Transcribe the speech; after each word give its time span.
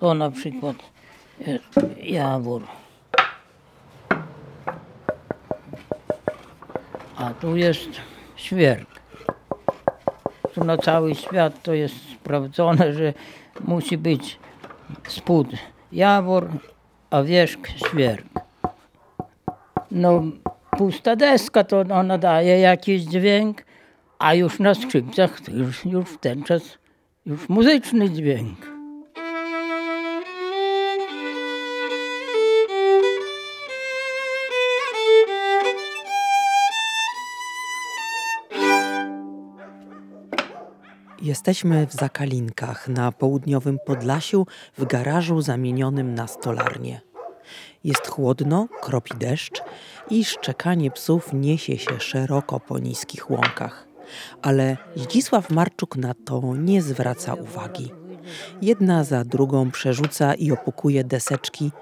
To 0.00 0.14
na 0.14 0.30
przykład 0.30 0.76
jest 1.46 1.64
jawór. 2.02 2.62
A 7.16 7.30
tu 7.40 7.56
jest 7.56 7.88
świerk. 8.36 8.88
Tu 10.54 10.64
na 10.64 10.76
cały 10.76 11.14
świat 11.14 11.62
to 11.62 11.74
jest 11.74 11.94
sprawdzone, 12.12 12.92
że 12.92 13.14
musi 13.64 13.98
być 13.98 14.38
spód 15.08 15.48
jawór, 15.92 16.48
a 17.10 17.22
wierzch 17.22 17.68
świerk. 17.88 18.26
No 19.90 20.22
pusta 20.70 21.16
deska 21.16 21.64
to 21.64 21.80
ona 21.80 22.18
daje 22.18 22.60
jakiś 22.60 23.02
dźwięk, 23.02 23.64
a 24.18 24.34
już 24.34 24.58
na 24.58 24.74
skrzypcach 24.74 25.40
to 25.40 25.52
już, 25.52 25.84
już 25.84 26.04
w 26.08 26.18
ten 26.18 26.42
czas 26.42 26.78
już 27.26 27.48
muzyczny 27.48 28.10
dźwięk. 28.10 28.67
Jesteśmy 41.28 41.86
w 41.86 41.92
Zakalinkach 41.92 42.88
na 42.88 43.12
południowym 43.12 43.78
Podlasiu 43.86 44.46
w 44.78 44.84
garażu 44.84 45.40
zamienionym 45.40 46.14
na 46.14 46.26
stolarnię. 46.26 47.00
Jest 47.84 48.06
chłodno, 48.06 48.68
kropi 48.80 49.14
deszcz 49.18 49.62
i 50.10 50.24
szczekanie 50.24 50.90
psów 50.90 51.32
niesie 51.32 51.78
się 51.78 52.00
szeroko 52.00 52.60
po 52.60 52.78
niskich 52.78 53.30
łąkach. 53.30 53.88
Ale 54.42 54.76
Zdzisław 54.96 55.50
Marczuk 55.50 55.96
na 55.96 56.14
to 56.14 56.56
nie 56.56 56.82
zwraca 56.82 57.34
uwagi. 57.34 57.92
Jedna 58.62 59.04
za 59.04 59.24
drugą 59.24 59.70
przerzuca 59.70 60.34
i 60.34 60.52
opukuje 60.52 61.04
deseczki. 61.04 61.72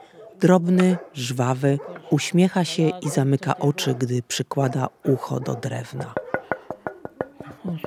Drobny, 0.41 0.97
żwawy, 1.15 1.79
uśmiecha 2.11 2.65
się 2.65 2.91
i 3.03 3.11
zamyka 3.11 3.59
oczy, 3.59 3.95
gdy 3.95 4.23
przykłada 4.23 4.89
ucho 5.05 5.41
do 5.41 5.55
drewna. 5.55 6.15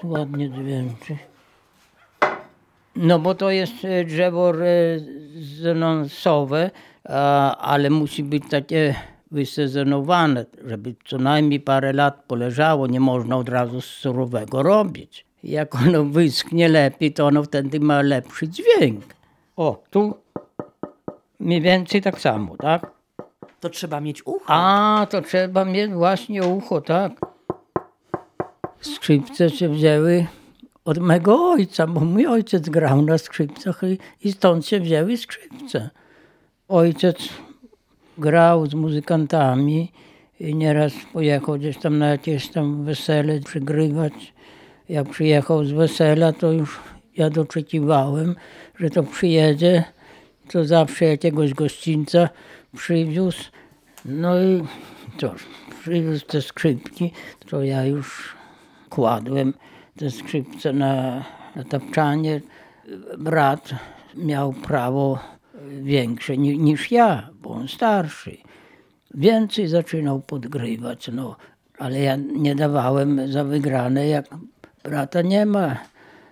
Ładnie 0.03 0.49
dźwięczy. 0.49 1.17
No 3.01 3.19
bo 3.19 3.35
to 3.35 3.51
jest 3.51 3.85
e, 3.85 4.05
drzewo 4.05 4.51
rezonansowe, 4.51 6.71
ale 7.59 7.89
musi 7.89 8.23
być 8.23 8.43
takie 8.49 8.95
wysezonowane, 9.31 10.45
żeby 10.65 10.95
co 11.05 11.17
najmniej 11.17 11.59
parę 11.59 11.93
lat 11.93 12.23
poleżało. 12.27 12.87
Nie 12.87 12.99
można 12.99 13.37
od 13.37 13.49
razu 13.49 13.81
surowego 13.81 14.63
robić. 14.63 15.25
Jak 15.43 15.75
ono 15.75 16.03
wyschnie 16.03 16.69
lepiej, 16.69 17.13
to 17.13 17.27
ono 17.27 17.43
wtedy 17.43 17.79
ma 17.79 18.01
lepszy 18.01 18.47
dźwięk. 18.47 19.03
O, 19.55 19.83
tu 19.89 20.13
mniej 21.39 21.61
więcej 21.61 22.01
tak 22.01 22.21
samo, 22.21 22.57
tak? 22.57 22.91
To 23.59 23.69
trzeba 23.69 24.01
mieć 24.01 24.27
ucho. 24.27 24.45
A, 24.47 25.07
to 25.09 25.21
trzeba 25.21 25.65
mieć 25.65 25.91
właśnie 25.91 26.43
ucho, 26.43 26.81
tak. 26.81 27.11
Skrzypce 28.81 29.49
się 29.49 29.69
wzięły 29.69 30.27
od 30.89 30.97
mego 30.97 31.51
ojca, 31.51 31.87
bo 31.87 31.99
mój 31.99 32.27
ojciec 32.27 32.69
grał 32.69 33.01
na 33.01 33.17
skrzypcach 33.17 33.81
i, 33.83 34.27
i 34.27 34.31
stąd 34.31 34.65
się 34.65 34.79
wzięły 34.79 35.17
skrzypce. 35.17 35.89
Ojciec 36.67 37.29
grał 38.17 38.65
z 38.65 38.73
muzykantami 38.73 39.91
i 40.39 40.55
nieraz 40.55 40.93
pojechał 41.13 41.57
gdzieś 41.57 41.77
tam 41.77 41.97
na 41.97 42.07
jakieś 42.07 42.49
tam 42.49 42.85
wesele 42.85 43.39
przygrywać. 43.39 44.33
Jak 44.89 45.09
przyjechał 45.09 45.65
z 45.65 45.71
wesela, 45.71 46.33
to 46.33 46.51
już 46.51 46.79
ja 47.17 47.29
doczekiwałem, 47.29 48.35
że 48.79 48.89
to 48.89 49.03
przyjedzie, 49.03 49.83
to 50.51 50.65
zawsze 50.65 51.05
jakiegoś 51.05 51.53
gościńca 51.53 52.29
przywiózł. 52.75 53.43
No 54.05 54.41
i 54.41 54.63
cóż, 55.17 55.45
przywiózł 55.81 56.25
te 56.25 56.41
skrzypki, 56.41 57.11
to 57.49 57.63
ja 57.63 57.85
już 57.85 58.35
kładłem 58.89 59.53
te 59.99 60.11
skrzypce 60.11 60.73
na, 60.73 61.25
na 61.55 61.63
tapczanie. 61.63 62.41
Brat 63.17 63.69
miał 64.15 64.53
prawo 64.53 65.19
większe 65.81 66.37
ni, 66.37 66.59
niż 66.59 66.91
ja, 66.91 67.29
bo 67.41 67.49
on 67.49 67.67
starszy. 67.67 68.37
Więcej 69.13 69.67
zaczynał 69.67 70.19
podgrywać, 70.19 71.09
no, 71.13 71.35
ale 71.77 71.99
ja 71.99 72.15
nie 72.15 72.55
dawałem 72.55 73.31
za 73.31 73.43
wygrane, 73.43 74.07
jak 74.07 74.25
brata 74.83 75.21
nie 75.21 75.45
ma. 75.45 75.77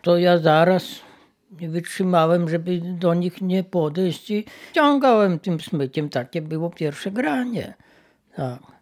To 0.01 0.17
ja 0.17 0.37
zaraz 0.37 0.83
nie 1.61 1.69
wytrzymałem, 1.69 2.49
żeby 2.49 2.81
do 2.81 3.13
nich 3.13 3.41
nie 3.41 3.63
podejść 3.63 4.31
i 4.31 4.45
ciągałem 4.73 5.39
tym 5.39 5.59
smykiem. 5.59 6.09
Takie 6.09 6.41
było 6.41 6.69
pierwsze 6.69 7.11
granie. 7.11 7.73
Tak. 8.35 8.76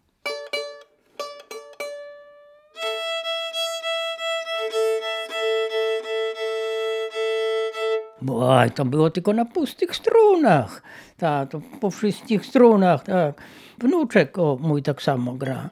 Bo 8.26 8.58
aj, 8.58 8.70
to 8.70 8.84
było 8.84 9.10
tylko 9.10 9.32
na 9.32 9.44
pustych 9.44 9.96
strunach. 9.96 10.82
Tak, 11.16 11.50
to 11.50 11.60
po 11.80 11.90
wszystkich 11.90 12.46
strunach, 12.46 13.04
tak. 13.04 13.42
Wnuczek 13.78 14.38
o, 14.38 14.58
mój 14.60 14.82
tak 14.82 15.02
samo 15.02 15.32
gra. 15.32 15.70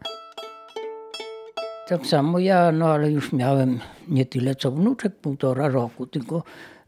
Tak 1.89 2.07
samo 2.07 2.39
ja, 2.39 2.73
no 2.73 2.87
ale 2.87 3.11
już 3.11 3.33
miałem 3.33 3.81
nie 4.09 4.27
tyle 4.27 4.55
co 4.55 4.71
wnuczek, 4.71 5.17
półtora 5.17 5.69
roku, 5.69 6.07
tylko 6.07 6.43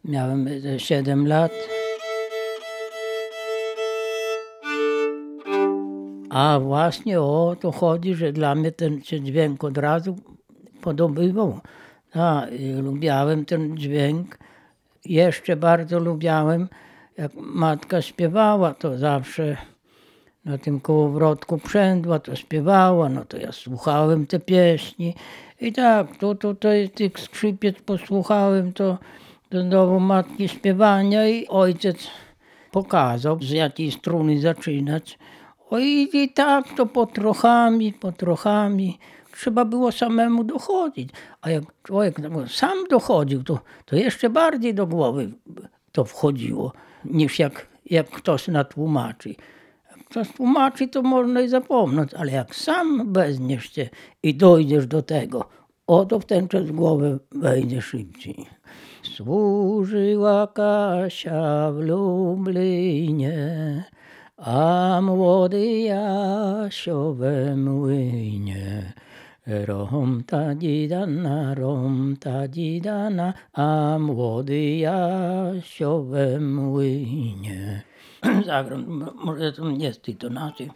miałem 0.05 0.49
7 0.79 1.27
lat. 1.27 1.53
A 6.31 6.61
właśnie 6.61 7.21
o 7.21 7.57
to 7.61 7.73
chodzi, 7.73 8.15
że 8.15 8.33
dla 8.33 8.55
mnie 8.55 8.73
ten 8.73 9.03
się 9.03 9.21
dźwięk 9.21 9.65
od 9.65 9.79
razu 9.79 10.17
podobywał. 10.81 11.61
A, 12.15 12.47
lubiałem 12.83 13.45
ten 13.45 13.77
dźwięk. 13.77 14.39
Jeszcze 15.09 15.57
bardzo 15.57 15.99
lubiałem, 15.99 16.69
jak 17.19 17.33
matka 17.35 18.03
śpiewała, 18.03 18.75
to 18.75 18.99
zawsze 18.99 19.57
na 20.45 20.59
tym 20.59 20.81
kołowrotku 20.81 21.59
przędła, 21.59 22.19
to 22.19 22.37
śpiewała, 22.37 23.09
no 23.09 23.25
to 23.25 23.37
ja 23.37 23.53
słuchałem 23.53 24.27
te 24.27 24.41
pieśni. 24.41 25.15
I 25.61 25.73
tak, 25.73 26.17
to 26.17 26.35
tutaj 26.35 26.91
tych 26.91 27.21
skrzypiec 27.21 27.77
posłuchałem, 27.81 28.73
to 28.73 28.99
do 29.51 29.65
domu 29.65 30.01
matki 30.01 30.49
śpiewania 30.49 31.29
i 31.29 31.47
ojciec 31.49 32.11
pokazał, 32.73 33.39
z 33.43 33.51
jakiej 33.51 33.91
struny 33.91 34.41
zaczynać. 34.41 35.19
Oj, 35.71 36.09
i 36.13 36.29
tak 36.29 36.65
to 36.77 36.87
po 36.87 37.07
trochami, 37.07 37.93
po 37.93 38.13
trochami. 38.13 38.99
Trzeba 39.33 39.65
było 39.65 39.93
samemu 39.93 40.45
dochodzić. 40.45 41.11
A 41.41 41.51
jak 41.51 41.65
człowiek 41.83 42.17
sam 42.49 42.79
dochodził, 42.91 43.43
to, 43.43 43.59
to 43.85 43.97
jeszcze 43.97 44.31
bardziej 44.31 44.75
do 44.75 44.87
głowy 44.87 45.33
to 45.93 46.05
wchodziło, 46.05 46.73
niż 47.05 47.39
jak, 47.39 47.67
jak 47.87 48.11
ktoś 48.11 48.49
natłumaczy. 48.49 49.35
Jak 49.91 50.07
ktoś 50.09 50.33
tłumaczy, 50.33 50.89
to 50.89 51.03
można 51.03 51.41
i 51.41 51.49
zapomnieć, 51.49 52.15
ale 52.15 52.33
jak 52.33 52.55
sam 52.55 53.13
wezmiesz 53.13 53.73
się 53.73 53.89
i 54.23 54.35
dojdziesz 54.35 54.87
do 54.87 55.03
tego, 55.03 55.49
oto 55.87 56.21
w 56.21 56.25
ten 56.25 56.49
czas 56.49 56.71
głowę 56.71 57.19
wejdzie 57.33 57.83
szybciej. 57.83 58.47
Służyła 59.03 60.47
Kasia 60.47 61.73
w 61.73 61.81
Lublinie, 61.81 63.35
a 64.39 65.01
młody 65.01 65.81
Jasio 65.81 67.15
we 67.15 67.57
młynie. 67.57 68.93
Rom 69.47 70.25
ta 70.27 70.55
dzidana, 70.55 71.55
rom 71.55 72.17
ta 72.21 72.49
dzidana, 72.49 73.35
a 73.53 73.99
młody 73.99 74.77
Jasio 74.77 76.03
we 76.03 76.41
młynie. 76.41 77.83
Zagram, 78.47 79.11
może 79.25 79.53
to 79.53 79.71
nie 79.71 79.93
z 79.93 80.01
tej 80.01 80.17
tonacji. 80.17 80.71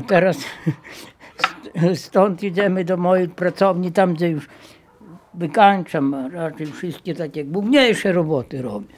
A 0.00 0.02
teraz 0.02 0.36
stąd 1.94 2.42
idziemy 2.42 2.84
do 2.84 2.96
mojej 2.96 3.28
pracowni, 3.28 3.92
tam 3.92 4.14
gdzie 4.14 4.28
już 4.28 4.48
wykańczam, 5.34 6.30
raczej 6.32 6.66
wszystkie 6.66 7.14
takie 7.14 7.44
główniejsze 7.44 8.12
roboty 8.12 8.62
robię. 8.62 8.94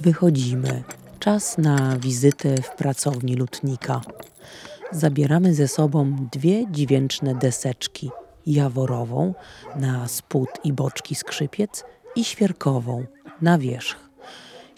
Wychodzimy. 0.00 0.82
Czas 1.18 1.58
na 1.58 1.96
wizytę 1.98 2.62
w 2.62 2.70
pracowni 2.70 3.36
lutnika. 3.36 4.00
zabieramy 4.92 5.54
ze 5.54 5.68
sobą 5.68 6.16
dwie 6.32 6.70
dźwięczne 6.70 7.34
deseczki. 7.34 8.10
Jaworową 8.46 9.34
na 9.76 10.08
spód 10.08 10.48
i 10.64 10.72
boczki 10.72 11.14
skrzypiec 11.14 11.84
i 12.16 12.24
świerkową 12.24 13.04
na 13.42 13.58
wierzch. 13.58 14.09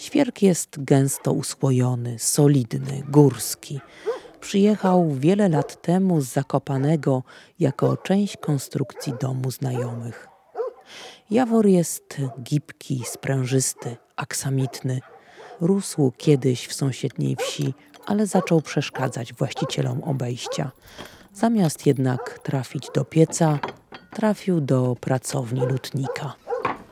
Świerk 0.02 0.42
jest 0.42 0.84
gęsto 0.84 1.32
usłojony, 1.32 2.18
solidny, 2.18 3.02
górski. 3.08 3.80
Przyjechał 4.40 5.10
wiele 5.14 5.48
lat 5.48 5.82
temu 5.82 6.20
z 6.20 6.26
Zakopanego 6.26 7.22
jako 7.58 7.96
część 7.96 8.36
konstrukcji 8.36 9.14
domu 9.20 9.50
znajomych. 9.50 10.28
Jawor 11.30 11.66
jest 11.66 12.16
gibki, 12.42 13.02
sprężysty, 13.06 13.96
aksamitny. 14.16 15.00
Rósł 15.60 16.12
kiedyś 16.16 16.66
w 16.66 16.74
sąsiedniej 16.74 17.36
wsi, 17.36 17.74
ale 18.06 18.26
zaczął 18.26 18.60
przeszkadzać 18.60 19.34
właścicielom 19.34 20.02
obejścia. 20.04 20.70
Zamiast 21.34 21.86
jednak 21.86 22.38
trafić 22.42 22.88
do 22.94 23.04
pieca, 23.04 23.58
trafił 24.14 24.60
do 24.60 24.96
pracowni 25.00 25.60
lutnika 25.60 26.34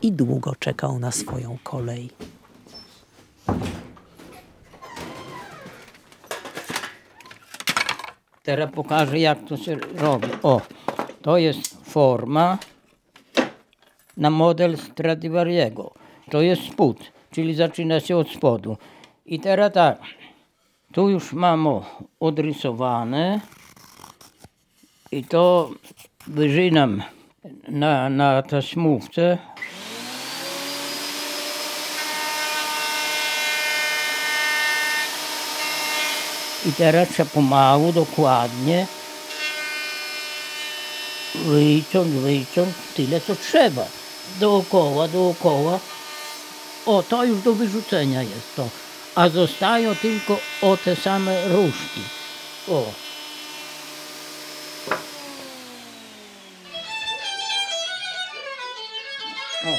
i 0.02 0.12
długo 0.12 0.54
czekał 0.54 0.98
na 0.98 1.10
swoją 1.10 1.58
kolej. 1.64 2.10
Teraz 8.50 8.70
pokażę 8.70 9.18
jak 9.18 9.38
to 9.48 9.56
się 9.56 9.76
robi. 9.96 10.28
O, 10.42 10.60
to 11.22 11.38
jest 11.38 11.90
forma 11.90 12.58
na 14.16 14.30
model 14.30 14.78
Stradivariego. 14.78 15.94
To 16.30 16.42
jest 16.42 16.62
spód, 16.62 17.12
czyli 17.30 17.54
zaczyna 17.54 18.00
się 18.00 18.16
od 18.16 18.30
spodu. 18.30 18.76
I 19.26 19.40
teraz 19.40 19.72
tak, 19.72 19.98
tu 20.92 21.08
już 21.08 21.32
mam 21.32 21.66
o, 21.66 21.84
odrysowane 22.20 23.40
i 25.12 25.24
to 25.24 25.70
wyżynam 26.26 27.02
na, 27.68 28.08
na 28.08 28.42
taśmówce. 28.42 29.38
I 36.66 36.72
teraz 36.72 37.08
trzeba 37.08 37.30
pomału, 37.30 37.92
dokładnie 37.92 38.86
wyciąć, 41.34 42.10
wyciąć 42.10 42.74
tyle 42.94 43.20
co 43.20 43.36
trzeba. 43.36 43.84
Dookoła, 44.40 45.08
dookoła. 45.08 45.78
O, 46.86 47.02
to 47.02 47.24
już 47.24 47.42
do 47.42 47.52
wyrzucenia 47.54 48.22
jest 48.22 48.56
to. 48.56 48.68
A 49.14 49.28
zostają 49.28 49.94
tylko 49.94 50.38
o 50.62 50.76
te 50.76 50.96
same 50.96 51.48
różki. 51.48 52.00
O. 52.68 52.72
O. 59.64 59.78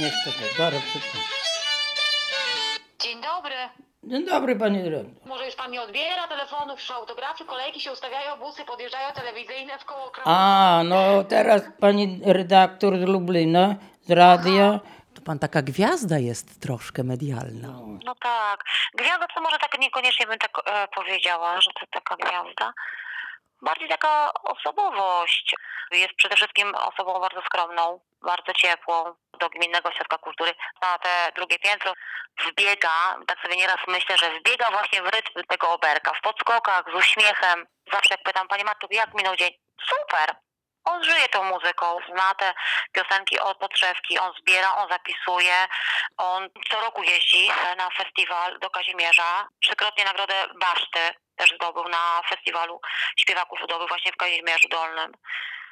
Niestety, 0.00 0.56
zaraz 0.58 0.82
szybko. 0.92 1.37
Dzień 4.08 4.26
dobry. 4.26 4.56
Panie 4.56 4.82
dyrektor. 4.82 5.26
Może 5.26 5.46
już 5.46 5.54
pan 5.54 5.70
nie 5.70 5.82
odbiera 5.82 6.28
telefonów, 6.28 6.80
już 6.80 6.90
autografy, 6.90 7.44
kolejki 7.44 7.80
się 7.80 7.92
ustawiają, 7.92 8.36
busy 8.36 8.64
podjeżdżają 8.64 9.12
telewizyjne 9.14 9.78
w 9.78 9.84
koło 9.84 10.10
Krakowa. 10.10 10.36
A, 10.36 10.82
no 10.84 11.24
teraz 11.24 11.62
pani 11.80 12.20
redaktor 12.24 12.98
z 12.98 13.02
Lublina, 13.02 13.74
z 14.02 14.10
radia. 14.10 14.80
To 15.14 15.22
pan 15.22 15.38
taka 15.38 15.62
gwiazda 15.62 16.18
jest 16.18 16.60
troszkę 16.60 17.04
medialna. 17.04 17.68
No 18.04 18.14
tak. 18.14 18.64
Gwiazda 18.94 19.26
to 19.34 19.40
może 19.40 19.58
tak 19.58 19.78
niekoniecznie 19.80 20.26
bym 20.26 20.38
tak 20.38 20.52
e, 20.66 20.88
powiedziała, 20.94 21.60
że 21.60 21.70
to 21.80 21.86
taka 21.90 22.16
gwiazda. 22.16 22.72
Bardziej 23.62 23.88
taka 23.88 24.32
osobowość. 24.42 25.54
Jest 25.90 26.14
przede 26.14 26.36
wszystkim 26.36 26.74
osobą 26.74 27.20
bardzo 27.20 27.42
skromną, 27.42 28.00
bardzo 28.22 28.52
ciepłą. 28.52 29.14
Do 29.40 29.48
Gminnego 29.48 29.88
Ośrodka 29.88 30.18
Kultury 30.18 30.54
na 30.82 30.98
te 30.98 31.32
drugie 31.36 31.58
piętro 31.58 31.92
wbiega, 32.46 33.16
tak 33.26 33.40
sobie 33.42 33.56
nieraz 33.56 33.78
myślę, 33.88 34.16
że 34.18 34.30
wbiega 34.30 34.70
właśnie 34.70 35.02
w 35.02 35.08
rytm 35.08 35.42
tego 35.48 35.70
oberka, 35.70 36.12
w 36.14 36.20
podskokach, 36.20 36.84
z 36.92 36.94
uśmiechem. 36.94 37.66
Zawsze 37.92 38.14
jak 38.14 38.22
pytam, 38.22 38.48
Pani 38.48 38.64
Martu, 38.64 38.86
jak 38.90 39.14
minął 39.14 39.36
dzień? 39.36 39.50
Super! 39.88 40.47
On 40.88 41.04
żyje 41.04 41.28
tą 41.28 41.44
muzyką, 41.44 41.98
zna 42.08 42.34
te 42.34 42.54
piosenki 42.92 43.40
od 43.40 43.58
podszewki, 43.58 44.18
on 44.18 44.32
zbiera, 44.40 44.74
on 44.74 44.88
zapisuje, 44.88 45.66
on 46.16 46.48
co 46.70 46.80
roku 46.80 47.02
jeździ 47.02 47.50
na 47.76 47.90
festiwal 47.90 48.58
do 48.58 48.70
Kazimierza, 48.70 49.48
trzykrotnie 49.62 50.04
nagrodę 50.04 50.34
Baszty 50.60 51.14
też 51.36 51.50
zdobył 51.50 51.88
na 51.88 52.22
festiwalu 52.28 52.80
śpiewaków 53.16 53.60
ludowych 53.60 53.88
właśnie 53.88 54.12
w 54.12 54.16
Kazimierzu 54.16 54.68
Dolnym. 54.68 55.12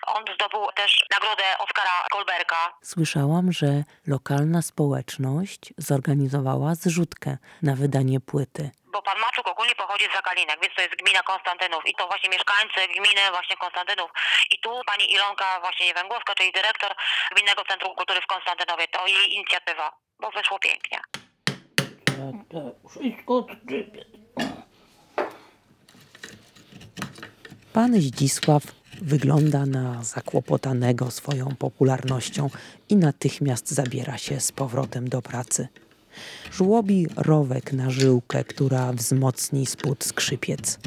On 0.07 0.25
zdobył 0.35 0.67
też 0.75 1.05
nagrodę 1.11 1.43
Oskara 1.59 2.07
Kolberga. 2.11 2.73
Słyszałam, 2.83 3.53
że 3.53 3.85
lokalna 4.07 4.63
społeczność 4.63 5.61
zorganizowała 5.79 6.75
zrzutkę 6.75 7.37
na 7.63 7.75
wydanie 7.77 8.21
płyty. 8.21 8.71
bo 8.93 9.03
pan 9.03 9.19
Maczuk 9.21 9.49
ogólnie 9.49 9.75
pochodzi 9.75 10.05
z 10.11 10.15
Zakalinek, 10.15 10.59
więc 10.63 10.75
to 10.75 10.83
jest 10.83 10.95
gmina 10.97 11.23
Konstantynów 11.23 11.83
i 11.87 11.95
to 11.95 12.07
właśnie 12.07 12.31
mieszkańcy 12.31 12.81
gminy 12.97 13.23
właśnie 13.31 13.57
Konstantynów. 13.57 14.11
I 14.51 14.61
tu 14.61 14.71
pani 14.87 15.13
Ilonka 15.13 15.61
właśnie 15.61 15.95
Węgłowska, 15.95 16.35
czyli 16.35 16.53
dyrektor 16.53 16.91
Gminnego 17.33 17.63
Centrum 17.69 17.95
Kultury 17.97 18.21
w 18.21 18.27
Konstantynowie, 18.27 18.89
to 18.89 19.07
jej 19.07 19.35
inicjatywa, 19.35 19.93
bo 20.21 20.31
wyszło 20.31 20.59
pięknie. 20.59 21.01
Tak, 22.53 22.75
wszystko. 22.91 23.47
Pan 27.73 27.93
Zdzisław 27.95 28.63
wygląda 29.03 29.67
na 29.67 30.05
zakłopotanego 30.05 31.11
swoją 31.11 31.57
popularnością 31.59 32.51
i 32.89 32.97
natychmiast 32.97 33.71
zabiera 33.71 34.19
się 34.19 34.41
z 34.41 34.53
powrotem 34.53 35.09
do 35.09 35.23
pracy. 35.23 35.69
Żłobi 36.53 37.07
rowek 37.17 37.73
na 37.73 37.91
żyłkę, 37.91 38.45
która 38.45 38.93
wzmocni 38.93 39.67
spód 39.67 40.05
skrzypiec. 40.05 40.79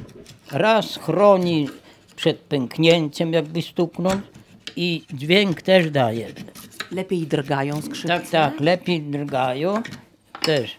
Raz 0.52 0.98
chroni 0.98 1.70
przed 2.16 2.38
pęknięciem, 2.38 3.34
jakby 3.34 3.62
stuknąć 3.62 4.22
i 4.76 5.04
dźwięk 5.14 5.62
też 5.62 5.92
daje. 5.92 6.28
Lepiej 6.92 7.28
drgają 7.28 7.82
skrzypce? 7.82 8.08
Tak, 8.08 8.30
tak, 8.30 8.60
lepiej 8.60 9.02
drgają 9.02 9.84
też. 10.42 10.76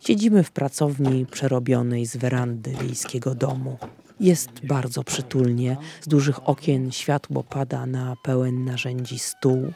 Siedzimy 0.00 0.44
w 0.44 0.50
pracowni 0.50 1.26
przerobionej 1.26 2.06
z 2.06 2.16
werandy 2.16 2.74
wiejskiego 2.80 3.34
domu. 3.34 3.78
Jest 4.20 4.66
bardzo 4.66 5.04
przytulnie. 5.04 5.76
Z 6.00 6.08
dużych 6.08 6.48
okien 6.48 6.92
światło 6.92 7.42
pada 7.42 7.86
na 7.86 8.16
pełen 8.22 8.64
narzędzi 8.64 9.18
stół. 9.18 9.72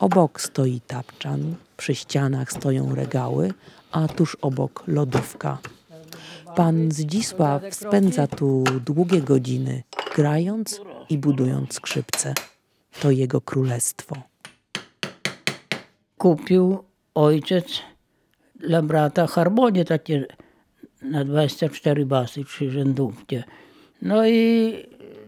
Obok 0.00 0.40
stoi 0.40 0.80
tapczan, 0.80 1.54
przy 1.76 1.94
ścianach 1.94 2.52
stoją 2.52 2.94
regały, 2.94 3.52
a 3.92 4.08
tuż 4.08 4.36
obok 4.42 4.84
lodówka. 4.86 5.58
Pan 6.56 6.92
Zdzisław 6.92 7.62
spędza 7.70 8.26
tu 8.26 8.64
długie 8.86 9.20
godziny, 9.20 9.82
grając 10.16 10.80
i 11.10 11.18
budując 11.18 11.74
skrzypce. 11.74 12.34
To 13.00 13.10
jego 13.10 13.40
królestwo. 13.40 14.16
Kupił 16.18 16.84
ojciec 17.14 17.66
dla 18.54 18.82
brata 18.82 19.26
harmonię 19.26 19.84
takie 19.84 20.26
na 21.02 21.24
24 21.24 22.06
basy, 22.06 22.44
trzy 22.44 22.70
rzędówkie. 22.70 23.44
No 24.02 24.26
i 24.26 24.74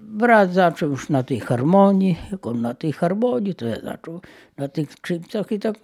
brat 0.00 0.52
zaczął 0.52 0.90
już 0.90 1.08
na 1.08 1.22
tej 1.22 1.40
harmonii, 1.40 2.16
jak 2.32 2.46
on 2.46 2.60
na 2.60 2.74
tej 2.74 2.92
harmonii, 2.92 3.54
to 3.54 3.66
ja 3.66 3.80
zaczął 3.80 4.20
na 4.56 4.68
tych 4.68 4.92
skrzypcach 4.92 5.52
i 5.52 5.58
tak 5.58 5.76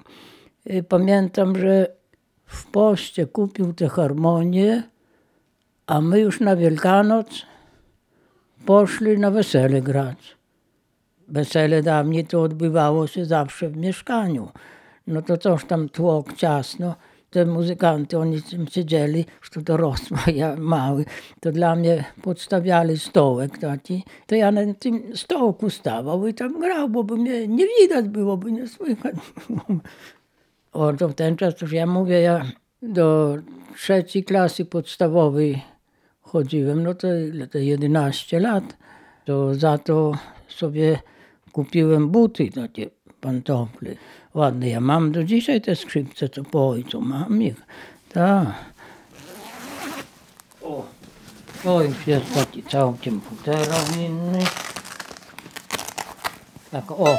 y, 0.71 0.83
pamiętam, 0.83 1.59
że 1.59 1.87
w 2.45 2.67
poście 2.67 3.27
kupił 3.27 3.73
te 3.73 3.89
harmonie, 3.89 4.83
a 5.87 6.01
my 6.01 6.21
już 6.21 6.41
na 6.41 6.57
Wielkanoc 6.57 7.47
poszli 8.67 9.19
na 9.19 9.31
wesele 9.31 9.83
grać. 9.83 10.37
Wesele 11.29 11.83
dawniej 11.83 12.27
to 12.27 12.43
odbywało 12.43 13.07
się 13.07 13.25
zawsze 13.25 13.69
w 13.69 13.77
mieszkaniu. 13.77 14.49
No 15.07 15.23
to 15.23 15.37
coś 15.37 15.65
tam 15.65 15.89
tłok 15.89 16.33
ciasno. 16.33 16.95
Te 17.31 17.47
muzykanty, 17.47 18.19
oni 18.19 18.39
siedzieli, 18.71 19.25
już 19.41 19.51
to 19.51 19.61
dorosły, 19.61 20.19
ja 20.35 20.57
mały. 20.57 21.05
To 21.41 21.53
dla 21.53 21.77
mnie 21.77 22.05
podstawiali 22.23 22.99
stołek 22.99 23.59
taki. 23.59 24.05
To 24.27 24.35
ja 24.35 24.53
na 24.53 24.75
tym 24.75 25.17
stołku 25.17 25.71
stawał 25.71 26.27
i 26.27 26.35
tam 26.35 26.61
grał, 26.61 26.89
bo 26.89 27.05
by 27.05 27.17
mnie 27.17 27.49
nie 27.49 27.67
widać 27.81 28.09
było, 28.09 28.37
by 28.37 28.53
nie 28.53 28.69
słychać. 28.69 29.15
O, 30.73 30.93
to 30.93 31.09
w 31.09 31.15
ten 31.15 31.37
czas, 31.37 31.61
już 31.61 31.73
ja 31.73 31.87
mówię, 31.87 32.21
ja 32.21 32.45
do 32.83 33.37
trzeciej 33.77 34.25
klasy 34.25 34.65
podstawowej 34.65 35.63
chodziłem, 36.21 36.83
no 36.83 36.95
to 36.95 37.09
to 37.51 37.59
11 37.59 38.41
lat, 38.41 38.77
to 39.25 39.55
za 39.55 39.79
to 39.79 40.13
sobie 40.49 40.99
kupiłem 41.53 42.09
buty 42.09 42.51
takie 42.51 42.91
pantofle 43.21 43.95
ładne. 44.35 44.69
Ja 44.69 44.81
mam 44.81 45.13
do 45.13 45.25
dzisiaj 45.25 45.61
te 45.61 45.77
skrzypce, 45.77 46.29
co 46.29 46.45
po 46.45 46.69
ojcu 46.69 47.01
mam 47.01 47.43
ich. 47.43 47.61
Tak. 48.13 48.47
O. 50.63 50.87
To 51.63 51.83
już 51.83 52.07
jest 52.07 52.35
taki 52.35 52.63
całkiem 52.63 53.21
futerał 53.21 53.85
inny. 53.99 54.39
Tak, 56.71 56.91
o, 56.91 57.19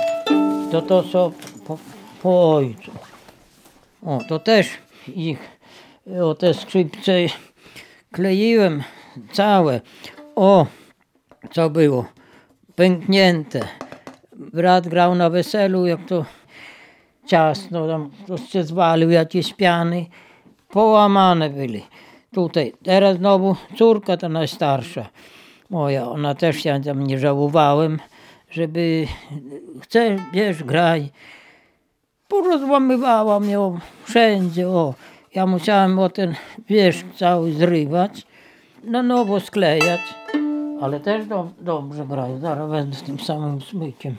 to 0.72 0.82
to 0.82 1.04
są 1.04 1.32
po, 1.68 1.78
po 2.22 2.56
ojcu. 2.56 2.92
O, 4.06 4.20
to 4.30 4.40
też 4.40 4.68
ich, 5.08 5.40
o 6.22 6.36
te 6.36 6.54
skrzypce 6.54 7.12
kleiłem 8.12 8.84
całe. 9.32 9.82
O, 10.36 10.68
co 11.52 11.70
było? 11.70 12.06
Pęknięte. 12.76 13.68
Brat 14.54 14.88
grał 14.88 15.16
na 15.16 15.30
weselu, 15.30 15.86
jak 15.86 16.06
to 16.06 16.26
ciasno, 17.26 17.88
tam 17.88 18.12
się 18.48 18.64
zwalił, 18.64 19.10
jakieś 19.10 19.54
piany. 19.54 20.06
Połamane 20.70 21.50
byli. 21.50 21.86
Tutaj, 22.34 22.74
teraz 22.84 23.18
znowu 23.18 23.56
córka 23.78 24.18
ta 24.18 24.30
najstarsza 24.30 25.10
moja, 25.72 26.10
ona 26.10 26.36
też 26.36 26.66
ja 26.66 26.78
nie 26.78 27.20
żałowałem, 27.20 28.00
żeby 28.52 29.08
chcesz, 29.82 30.22
bierz, 30.34 30.64
graj. 30.64 31.10
Porozłamywała 32.28 33.40
mnie 33.40 33.58
wszędzie, 34.04 34.70
o. 34.70 34.94
Ja 35.36 35.46
musiałem 35.46 36.00
o 36.00 36.10
ten 36.10 36.36
wierzch 36.70 37.06
cały 37.16 37.54
zrywać, 37.54 38.28
na 38.84 39.04
nowo 39.04 39.40
sklejać, 39.40 40.02
ale 40.82 41.00
też 41.00 41.26
do, 41.26 41.48
dobrze 41.60 42.06
grają, 42.06 42.40
zaraz 42.40 42.70
będę 42.70 42.96
z 42.96 43.04
tym 43.04 43.20
samym 43.20 43.62
smykiem. 43.62 44.16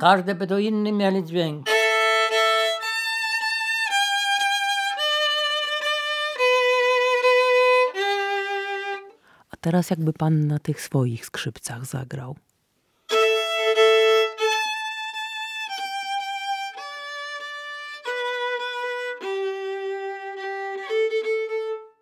Każde 0.00 0.34
by 0.34 0.46
to 0.46 0.58
inny 0.58 0.92
mieli 0.92 1.24
dźwięk. 1.24 1.66
A 9.50 9.56
teraz 9.60 9.90
jakby 9.90 10.12
pan 10.12 10.46
na 10.46 10.58
tych 10.58 10.80
swoich 10.80 11.26
skrzypcach 11.26 11.86
zagrał. 11.86 12.36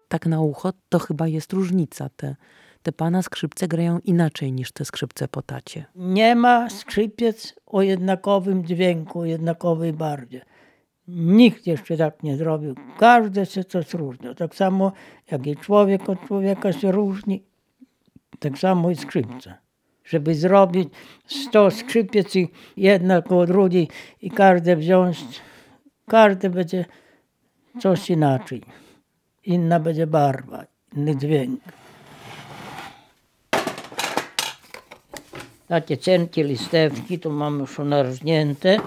Tak 0.09 0.27
na 0.27 0.41
ucho 0.41 0.73
to 0.89 0.99
chyba 0.99 1.29
jest 1.29 1.53
różnica. 1.53 2.09
Te, 2.17 2.37
te 2.87 2.93
pana 2.93 3.23
skrzypce 3.23 3.69
grają 3.69 3.99
inaczej 4.05 4.53
niż 4.53 4.73
te 4.73 4.85
skrzypce 4.85 5.29
po 5.29 5.43
tacie. 5.43 5.85
Nie 5.95 6.35
ma 6.35 6.71
skrzypiec 6.71 7.55
o 7.67 7.83
jednakowym 7.83 8.65
dźwięku, 8.65 9.25
jednakowej 9.25 9.93
barwie. 9.93 10.45
Nikt 11.09 11.67
jeszcze 11.67 11.97
tak 11.97 12.23
nie 12.23 12.37
zrobił. 12.37 12.75
Każdy 12.99 13.47
się 13.47 13.65
coś 13.65 13.95
różni. 13.95 14.35
Tak 14.35 14.55
samo 14.55 14.93
jak 15.31 15.47
i 15.47 15.57
człowiek 15.57 16.09
od 16.09 16.27
człowieka 16.27 16.73
się 16.73 16.93
różni, 16.93 17.43
tak 18.39 18.59
samo 18.59 18.91
i 18.91 18.97
skrzypce. 18.97 19.55
Żeby 20.05 20.35
zrobić 20.35 20.89
100 21.27 21.71
skrzypiec 21.71 22.37
i 22.37 22.49
jedna 22.77 23.23
koło 23.23 23.47
drugiej 23.47 23.89
i 24.23 24.31
każde 24.31 24.77
wziąć, 24.77 25.19
każdy 26.09 26.51
będzie 26.51 26.85
coś 27.81 28.11
inaczej. 28.11 28.63
Inna 29.45 29.81
będzie 29.81 30.07
barwa, 30.07 30.65
inny 30.97 31.17
dźwięk. 31.17 31.61
Takie 35.69 35.99
cienkie 35.99 36.45
listewki, 36.45 37.19
to 37.19 37.31
mamy 37.31 37.61
już 37.61 37.79
narznięte. 37.79 38.81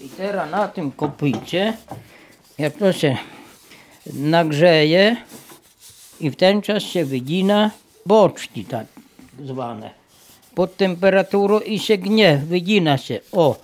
I 0.00 0.08
teraz 0.08 0.50
na 0.50 0.68
tym 0.68 0.92
kopycie, 0.92 1.76
jak 2.58 2.74
to 2.76 2.92
się 2.92 3.16
nagrzeje 4.06 5.16
i 6.20 6.30
w 6.30 6.36
ten 6.36 6.62
czas 6.62 6.82
się 6.82 7.04
wygina 7.04 7.70
boczki 8.06 8.64
tak 8.64 8.86
zwane. 9.44 9.90
Pod 10.54 10.76
temperaturą 10.76 11.60
i 11.60 11.78
się 11.78 11.98
gnie, 11.98 12.42
wygina 12.46 12.98
się. 12.98 13.20
O, 13.32 13.56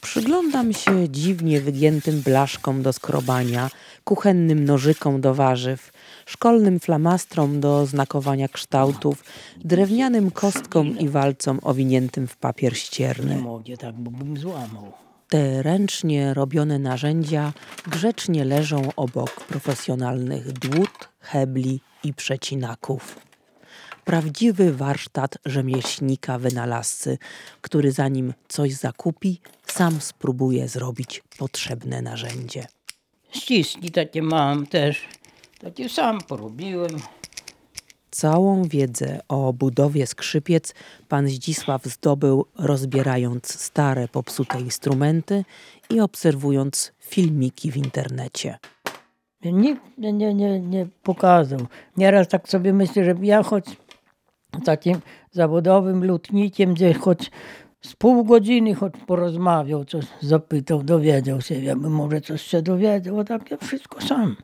Przyglądam 0.00 0.72
się 0.72 1.08
dziwnie 1.08 1.60
wygiętym 1.60 2.20
blaszkom 2.20 2.82
do 2.82 2.92
skrobania, 2.92 3.70
kuchennym 4.04 4.64
nożykom 4.64 5.20
do 5.20 5.34
warzyw, 5.34 5.92
szkolnym 6.26 6.80
flamastrom 6.80 7.60
do 7.60 7.86
znakowania 7.86 8.48
kształtów, 8.48 9.24
drewnianym 9.64 10.30
kostkom 10.30 10.98
i 10.98 11.08
walcom 11.08 11.58
owiniętym 11.62 12.26
w 12.26 12.36
papier 12.36 12.78
ścierny. 12.78 13.42
tak, 13.78 13.94
bo 13.94 14.10
bym 14.10 14.36
złamał. 14.36 14.92
Te 15.28 15.62
ręcznie 15.62 16.34
robione 16.34 16.78
narzędzia 16.78 17.52
grzecznie 17.86 18.44
leżą 18.44 18.88
obok 18.96 19.44
profesjonalnych 19.44 20.52
dłut, 20.52 21.08
hebli 21.20 21.80
i 22.04 22.14
przecinaków. 22.14 23.18
Prawdziwy 24.04 24.72
warsztat 24.72 25.38
rzemieślnika 25.44 26.38
wynalazcy, 26.38 27.18
który 27.60 27.92
zanim 27.92 28.34
coś 28.48 28.72
zakupi, 28.72 29.40
sam 29.66 30.00
spróbuje 30.00 30.68
zrobić 30.68 31.22
potrzebne 31.38 32.02
narzędzie. 32.02 32.66
Ściski 33.32 33.90
takie 33.90 34.22
mam 34.22 34.66
też. 34.66 35.08
Takie 35.58 35.88
sam 35.88 36.18
porobiłem. 36.20 36.90
Całą 38.10 38.64
wiedzę 38.64 39.20
o 39.28 39.52
budowie 39.52 40.06
skrzypiec 40.06 40.74
pan 41.08 41.28
Zdzisław 41.28 41.84
zdobył 41.84 42.46
rozbierając 42.58 43.60
stare, 43.60 44.08
popsute 44.08 44.60
instrumenty 44.60 45.44
i 45.90 46.00
obserwując 46.00 46.92
filmiki 47.00 47.70
w 47.72 47.76
internecie. 47.76 48.58
Nikt 49.44 49.98
mnie 49.98 50.12
nie, 50.12 50.34
nie, 50.34 50.60
nie 50.60 50.86
pokazał. 51.02 51.60
Nieraz 51.96 52.28
tak 52.28 52.48
sobie 52.48 52.72
myślę, 52.72 53.04
że 53.04 53.14
ja 53.22 53.42
choć 53.42 53.64
takim 54.64 55.00
zawodowym 55.30 56.04
lutnikiem, 56.04 56.74
gdzie 56.74 56.94
choć 56.94 57.30
z 57.80 57.96
pół 57.96 58.24
godziny 58.24 58.74
choć 58.74 58.92
porozmawiał, 59.06 59.84
coś 59.84 60.04
zapytał, 60.20 60.82
dowiedział 60.82 61.40
się, 61.40 61.54
ja 61.54 61.76
bym 61.76 61.92
może 61.92 62.20
coś 62.20 62.42
się 62.42 62.62
dowiedział, 62.62 63.20
a 63.20 63.24
tak 63.24 63.50
ja 63.50 63.56
wszystko 63.56 64.00
sam 64.00 64.36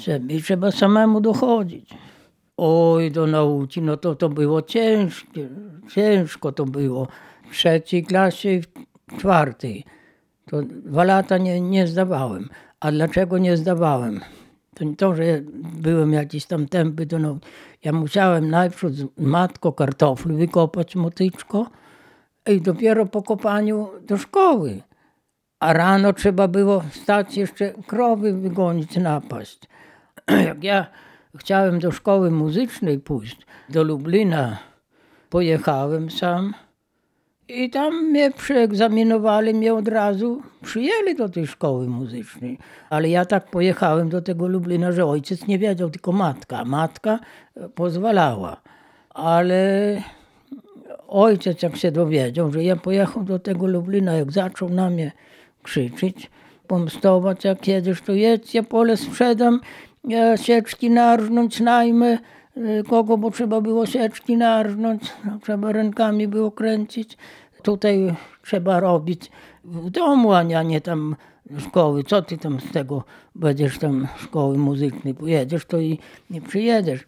sobie 0.00 0.40
trzeba 0.40 0.70
samemu 0.70 1.20
dochodzić. 1.20 1.90
Oj, 2.56 3.10
do 3.10 3.26
nauki, 3.26 3.82
no 3.82 3.96
to 3.96 4.14
to 4.14 4.28
było 4.28 4.62
ciężkie, 4.62 5.48
ciężko 5.94 6.52
to 6.52 6.64
było. 6.64 7.08
W 7.50 7.52
trzeciej 7.52 8.04
klasie 8.04 8.60
w 8.60 9.18
czwartej. 9.18 9.84
To 10.50 10.62
dwa 10.62 11.04
lata 11.04 11.38
nie, 11.38 11.60
nie 11.60 11.86
zdawałem. 11.86 12.48
A 12.80 12.92
dlaczego 12.92 13.38
nie 13.38 13.56
zdawałem? 13.56 14.20
To 14.74 14.84
nie 14.84 14.96
to, 14.96 15.14
że 15.14 15.22
byłem 15.80 16.12
jakiś 16.12 16.46
tam 16.46 16.68
tępy 16.68 17.06
do 17.06 17.18
nauki. 17.18 17.48
Ja 17.84 17.92
musiałem 17.92 18.50
najpierw 18.50 18.94
z 18.94 19.06
matką 19.18 19.72
kartofli 19.72 20.36
wykopać 20.36 20.96
motyczko 20.96 21.70
i 22.46 22.60
dopiero 22.60 23.06
po 23.06 23.22
kopaniu 23.22 23.88
do 24.02 24.16
szkoły. 24.18 24.82
A 25.60 25.72
rano 25.72 26.12
trzeba 26.12 26.48
było 26.48 26.80
wstać 26.80 27.36
jeszcze 27.36 27.72
krowy 27.86 28.32
wygonić 28.32 28.96
napaść. 28.96 29.60
Jak 30.46 30.64
ja 30.64 30.86
chciałem 31.36 31.78
do 31.78 31.92
szkoły 31.92 32.30
muzycznej 32.30 32.98
pójść, 32.98 33.46
do 33.68 33.82
Lublina, 33.82 34.58
pojechałem 35.30 36.10
sam 36.10 36.54
i 37.48 37.70
tam 37.70 38.04
mnie 38.04 38.30
przeegzaminowali, 38.30 39.54
mnie 39.54 39.74
od 39.74 39.88
razu 39.88 40.42
przyjęli 40.62 41.14
do 41.14 41.28
tej 41.28 41.46
szkoły 41.46 41.88
muzycznej. 41.88 42.58
Ale 42.90 43.08
ja 43.08 43.24
tak 43.24 43.50
pojechałem 43.50 44.08
do 44.08 44.22
tego 44.22 44.48
Lublina, 44.48 44.92
że 44.92 45.06
ojciec 45.06 45.46
nie 45.46 45.58
wiedział, 45.58 45.90
tylko 45.90 46.12
matka. 46.12 46.64
Matka 46.64 47.18
e, 47.56 47.68
pozwalała. 47.68 48.60
Ale 49.10 50.02
ojciec 51.08 51.62
jak 51.62 51.76
się 51.76 51.92
dowiedział, 51.92 52.52
że 52.52 52.64
ja 52.64 52.76
pojechał 52.76 53.24
do 53.24 53.38
tego 53.38 53.66
Lublina, 53.66 54.12
jak 54.12 54.32
zaczął 54.32 54.68
na 54.68 54.90
mnie 54.90 55.12
krzyczeć, 55.62 56.30
pomstować, 56.66 57.44
jak 57.44 57.68
jedziesz, 57.68 58.02
to 58.02 58.12
jedź, 58.12 58.54
ja 58.54 58.62
pole 58.62 58.96
sprzedam, 58.96 59.60
sieczki 60.36 60.90
narżnąć 60.90 61.60
najmę, 61.60 62.18
y, 62.56 62.82
kogo, 62.88 63.18
bo 63.18 63.30
trzeba 63.30 63.60
było 63.60 63.86
sieczki 63.86 64.36
narżnąć, 64.36 65.12
no, 65.24 65.38
trzeba 65.42 65.72
rękami 65.72 66.28
było 66.28 66.50
kręcić. 66.50 67.18
Tutaj 67.62 68.14
trzeba 68.42 68.80
robić 68.80 69.30
w 69.64 69.90
domu, 69.90 70.32
a 70.32 70.42
nie- 70.42 70.64
nie 70.64 70.80
tam 70.80 71.16
szkoły. 71.58 72.04
Co 72.04 72.22
ty 72.22 72.38
tam 72.38 72.60
z 72.60 72.72
tego 72.72 73.04
będziesz 73.34 73.78
tam 73.78 74.08
szkoły 74.16 74.58
muzycznej 74.58 75.14
pojedziesz, 75.14 75.64
to 75.66 75.78
i 75.78 75.98
nie 76.30 76.40
przyjedziesz. 76.40 77.04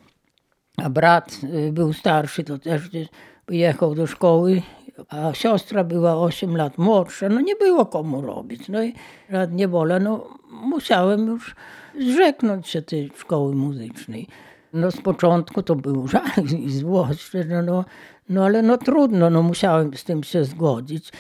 A 0.77 0.91
brat 0.91 1.41
y, 1.69 1.73
był 1.73 1.93
starszy, 1.93 2.45
to 2.45 2.59
też 2.59 2.89
gdzieś 2.89 3.09
jechał 3.51 3.95
do 3.95 4.07
szkoły, 4.07 4.63
a 5.09 5.35
siostra 5.35 5.85
była 5.85 6.17
8 6.17 6.57
lat 6.57 6.79
młodsza. 6.79 7.29
No 7.29 7.41
nie 7.41 7.57
było 7.57 7.87
komu 7.87 8.21
robić. 8.21 8.69
No 8.69 8.83
i 8.83 8.95
radnie 9.29 9.69
wolę, 9.69 10.01
no 10.01 10.27
musiałem 10.51 11.27
już 11.27 11.55
zrzeknąć 12.01 12.69
się 12.69 12.83
tej 12.83 13.11
szkoły 13.17 13.55
muzycznej. 13.55 14.27
No 14.73 14.91
z 14.91 15.01
początku 15.01 15.63
to 15.63 15.77
był 15.77 16.09
żal 16.09 16.45
i 16.67 16.71
złość, 16.71 17.31
no, 17.49 17.63
no, 17.63 17.85
no 18.29 18.45
ale 18.45 18.63
no 18.63 18.79
trudno, 18.79 19.31
no 19.31 19.43
musiałem 19.43 19.97
z 19.97 20.05
tym 20.05 20.23
się 20.23 20.45
zgodzić. 20.45 21.13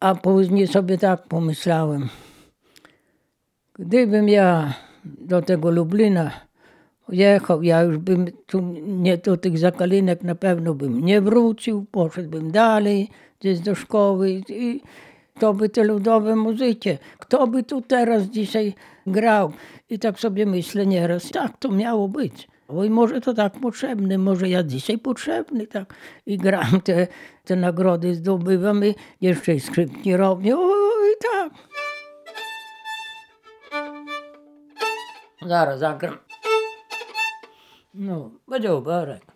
A 0.00 0.14
później 0.14 0.66
sobie 0.66 0.98
tak 0.98 1.22
pomyślałem, 1.28 2.08
gdybym 3.74 4.28
ja 4.28 4.74
do 5.04 5.42
tego 5.42 5.70
Lublina 5.70 6.30
jechał, 7.08 7.62
ja 7.62 7.82
już 7.82 7.98
bym 7.98 8.26
tu 8.46 8.60
nie 8.82 9.18
do 9.18 9.36
tych 9.36 9.58
zakalinek 9.58 10.22
na 10.22 10.34
pewno 10.34 10.74
bym 10.74 11.04
nie 11.04 11.20
wrócił, 11.20 11.86
poszedłbym 11.90 12.50
dalej 12.50 13.10
gdzieś 13.40 13.60
do 13.60 13.74
szkoły 13.74 14.42
i 14.48 14.80
to 15.38 15.54
by 15.54 15.68
te 15.68 15.84
ludowe 15.84 16.36
muzycie, 16.36 16.98
kto 17.18 17.46
by 17.46 17.62
tu 17.62 17.82
teraz 17.82 18.22
dzisiaj 18.22 18.74
grał? 19.06 19.52
I 19.90 19.98
tak 19.98 20.20
sobie 20.20 20.46
myślę 20.46 20.86
nieraz, 20.86 21.30
tak 21.30 21.58
to 21.58 21.68
miało 21.68 22.08
być. 22.08 22.48
Oj, 22.68 22.90
może 22.90 23.20
to 23.20 23.34
tak 23.34 23.52
potrzebne, 23.60 24.18
może 24.18 24.48
ja 24.48 24.62
dzisiaj 24.62 24.98
potrzebny, 24.98 25.66
tak. 25.66 25.94
I 26.26 26.38
gram 26.38 26.80
te, 26.80 27.06
te 27.44 27.56
nagrody, 27.56 28.14
zdobywam 28.14 28.84
i 28.84 28.94
jeszcze 29.20 29.54
i 29.54 29.60
skrzypki 29.60 30.16
robię, 30.16 30.56
oj, 30.58 31.14
tak. 31.32 31.52
Zaraz 35.46 35.78
zagram. 35.80 36.18
No, 37.94 38.30
będzie 38.48 38.72
oberek. 38.72 39.27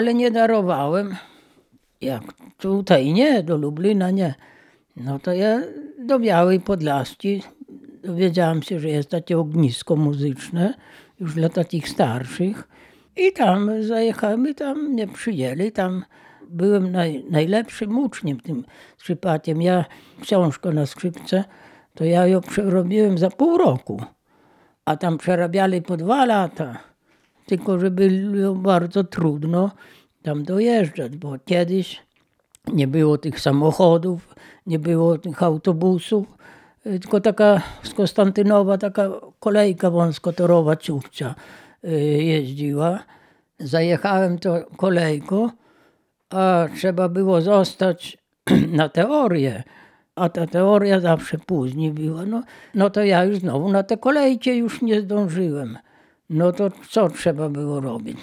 Ale 0.00 0.14
nie 0.14 0.30
darowałem. 0.30 1.16
Jak 2.00 2.22
tutaj 2.58 3.12
nie, 3.12 3.42
do 3.42 3.56
Lublina 3.56 4.10
nie. 4.10 4.34
No 4.96 5.18
to 5.18 5.32
ja 5.32 5.60
do 5.98 6.18
Białej 6.18 6.60
Podlaski 6.60 7.42
dowiedziałam 8.02 8.62
się, 8.62 8.80
że 8.80 8.88
jest 8.88 9.10
takie 9.10 9.38
ognisko 9.38 9.96
muzyczne, 9.96 10.74
już 11.20 11.34
dla 11.34 11.48
takich 11.48 11.88
starszych. 11.88 12.68
I 13.16 13.32
tam 13.32 13.82
zajechałem 13.82 14.48
i 14.48 14.54
tam 14.54 14.88
mnie 14.88 15.08
przyjęli. 15.08 15.72
Tam 15.72 16.04
byłem 16.48 16.92
naj, 16.92 17.24
najlepszym 17.30 17.98
uczniem 17.98 18.40
tym 18.40 18.64
skrzypakiem. 18.96 19.62
Ja 19.62 19.84
książkę 20.20 20.72
na 20.72 20.86
skrzypce, 20.86 21.44
to 21.94 22.04
ja 22.04 22.26
ją 22.26 22.40
przerobiłem 22.40 23.18
za 23.18 23.30
pół 23.30 23.58
roku. 23.58 24.02
A 24.84 24.96
tam 24.96 25.18
przerabiali 25.18 25.82
po 25.82 25.96
dwa 25.96 26.24
lata 26.26 26.89
tylko 27.50 27.80
że 27.80 27.90
było 27.90 28.54
bardzo 28.54 29.04
trudno 29.04 29.70
tam 30.22 30.44
dojeżdżać, 30.44 31.16
bo 31.16 31.34
kiedyś 31.44 32.02
nie 32.72 32.86
było 32.86 33.18
tych 33.18 33.40
samochodów, 33.40 34.34
nie 34.66 34.78
było 34.78 35.18
tych 35.18 35.42
autobusów, 35.42 36.26
y, 36.86 37.00
tylko 37.00 37.20
taka 37.20 37.62
z 37.82 37.94
Konstantynowa 37.94 38.78
taka 38.78 39.10
kolejka 39.40 39.90
wąskotorowa 39.90 40.76
ciupcia 40.76 41.34
y, 41.84 41.90
jeździła. 42.22 42.98
Zajechałem 43.58 44.38
to 44.38 44.64
kolejką, 44.76 45.50
a 46.30 46.68
trzeba 46.76 47.08
było 47.08 47.40
zostać 47.42 48.18
na 48.78 48.88
teorię, 48.88 49.62
a 50.14 50.28
ta 50.28 50.46
teoria 50.46 51.00
zawsze 51.00 51.38
później 51.38 51.92
była. 51.92 52.26
No, 52.26 52.42
no 52.74 52.90
to 52.90 53.04
ja 53.04 53.24
już 53.24 53.38
znowu 53.38 53.72
na 53.72 53.82
te 53.82 53.96
kolejcie 53.96 54.56
już 54.56 54.82
nie 54.82 55.00
zdążyłem. 55.00 55.78
No 56.30 56.52
to 56.52 56.70
co 56.90 57.08
trzeba 57.08 57.48
było 57.48 57.80
robić? 57.80 58.18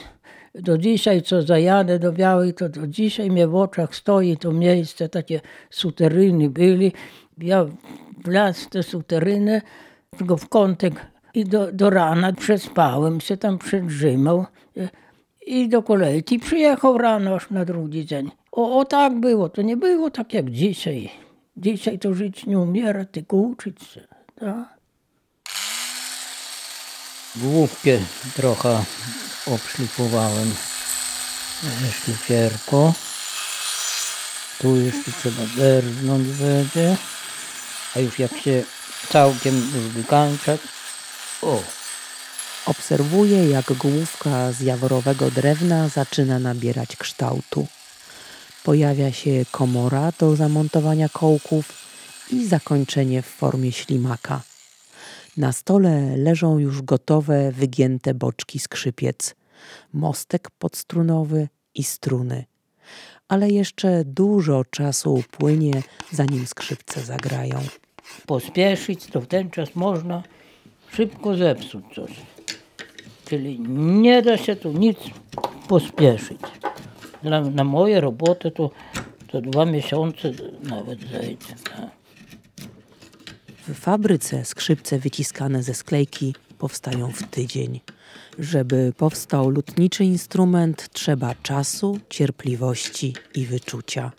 Do 0.56 0.78
dzisiaj, 0.78 1.22
co 1.22 1.42
zajadę 1.42 2.00
do 2.00 2.14
Białej, 2.14 2.54
to 2.54 2.70
do 2.70 2.88
dzisiaj 2.88 3.32
mnie 3.32 3.48
w 3.48 3.56
oczach 3.56 3.96
stoi 3.96 4.38
to 4.38 4.52
miejsce, 4.52 5.10
takie 5.10 5.42
suteryny 5.70 6.50
byli. 6.50 6.92
Ja 7.38 7.66
wlazł 8.26 8.70
te 8.70 8.84
suteryny, 8.84 9.62
tylko 10.18 10.38
w 10.38 10.50
kątek 10.50 10.94
i 11.34 11.46
do, 11.46 11.72
do 11.72 11.90
rana 11.90 12.34
przespałem 12.34 13.22
się 13.22 13.38
tam, 13.38 13.58
przedrzymał 13.58 14.46
i 15.48 15.70
do 15.70 15.84
kolejki 15.84 16.40
przyjechał 16.40 16.98
rano 16.98 17.36
aż 17.36 17.50
na 17.50 17.66
drugi 17.66 18.06
dzień. 18.06 18.32
O, 18.52 18.80
o 18.80 18.86
tak 18.86 19.20
było, 19.20 19.50
to 19.50 19.62
nie 19.62 19.78
było 19.78 20.12
tak 20.12 20.34
jak 20.34 20.50
dzisiaj. 20.50 21.10
Dzisiaj 21.58 22.00
to 22.00 22.14
żyć 22.14 22.46
nie 22.46 22.60
umiera, 22.60 23.06
tylko 23.06 23.38
uczyć 23.38 23.84
się. 23.84 24.08
Tak? 24.36 24.77
Główkę 27.42 28.00
trochę 28.36 28.84
obszlifowałem 29.46 30.56
szlifierką. 32.04 32.94
Tu 34.60 34.76
jeszcze 34.76 35.12
trzeba 35.12 35.46
zerznąć 35.58 36.28
będzie. 36.28 36.98
A 37.96 38.00
już 38.00 38.20
jak 38.20 38.38
się 38.38 38.64
całkiem 39.10 39.62
wykańczać. 39.72 40.62
O, 41.42 41.64
Obserwuje, 42.68 43.50
jak 43.50 43.74
główka 43.74 44.52
z 44.52 44.62
jaworowego 44.62 45.32
drewna 45.32 45.90
zaczyna 45.90 46.40
nabierać 46.40 46.96
kształtu. 46.96 47.68
Pojawia 48.64 49.12
się 49.12 49.46
komora 49.52 50.12
do 50.20 50.36
zamontowania 50.36 51.10
kołków 51.10 51.66
i 52.32 52.48
zakończenie 52.48 53.22
w 53.22 53.26
formie 53.26 53.72
ślimaka. 53.72 54.42
Na 55.38 55.52
stole 55.52 56.18
leżą 56.18 56.60
już 56.60 56.82
gotowe, 56.82 57.52
wygięte 57.52 58.14
boczki 58.14 58.60
skrzypiec, 58.60 59.36
mostek 59.94 60.50
podstrunowy 60.60 61.48
i 61.76 61.84
struny. 61.84 62.46
Ale 63.28 63.50
jeszcze 63.50 64.06
dużo 64.06 64.66
czasu 64.66 65.14
upłynie, 65.14 65.84
zanim 66.12 66.48
skrzypce 66.48 67.02
zagrają. 67.02 67.60
pospieszyć, 68.26 69.06
to 69.06 69.22
w 69.22 69.28
ten 69.28 69.50
czas 69.50 69.76
można 69.76 70.24
szybko 70.92 71.36
zepsuć 71.36 71.86
coś. 71.96 72.12
Czyli 73.26 73.60
nie 73.80 74.22
da 74.22 74.38
się 74.38 74.56
tu 74.56 74.72
nic 74.72 74.98
pospieszyć. 75.68 76.42
Na 77.54 77.64
moje 77.64 78.02
roboty 78.02 78.52
to, 78.52 78.72
to 79.28 79.42
dwa 79.42 79.66
miesiące 79.66 80.32
nawet 80.64 81.00
zejdzie. 81.00 81.56
Tak. 81.64 81.97
W 83.68 83.74
fabryce 83.74 84.46
skrzypce 84.46 85.00
wyciskane 85.00 85.64
ze 85.64 85.74
sklejki 85.74 86.36
powstają 86.58 87.12
w 87.12 87.24
tydzień. 87.24 87.80
Żeby 88.40 88.94
powstał 88.98 89.50
lutniczy 89.50 90.04
instrument, 90.04 90.90
trzeba 90.94 91.36
czasu, 91.36 92.00
cierpliwości 92.10 93.14
i 93.36 93.46
wyczucia. 93.46 94.12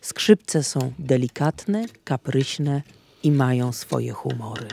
Skrzypce 0.00 0.62
są 0.62 0.92
delikatne, 0.98 1.86
kapryśne 2.04 2.82
i 3.22 3.30
mają 3.30 3.72
swoje 3.72 4.12
humory. 4.12 4.68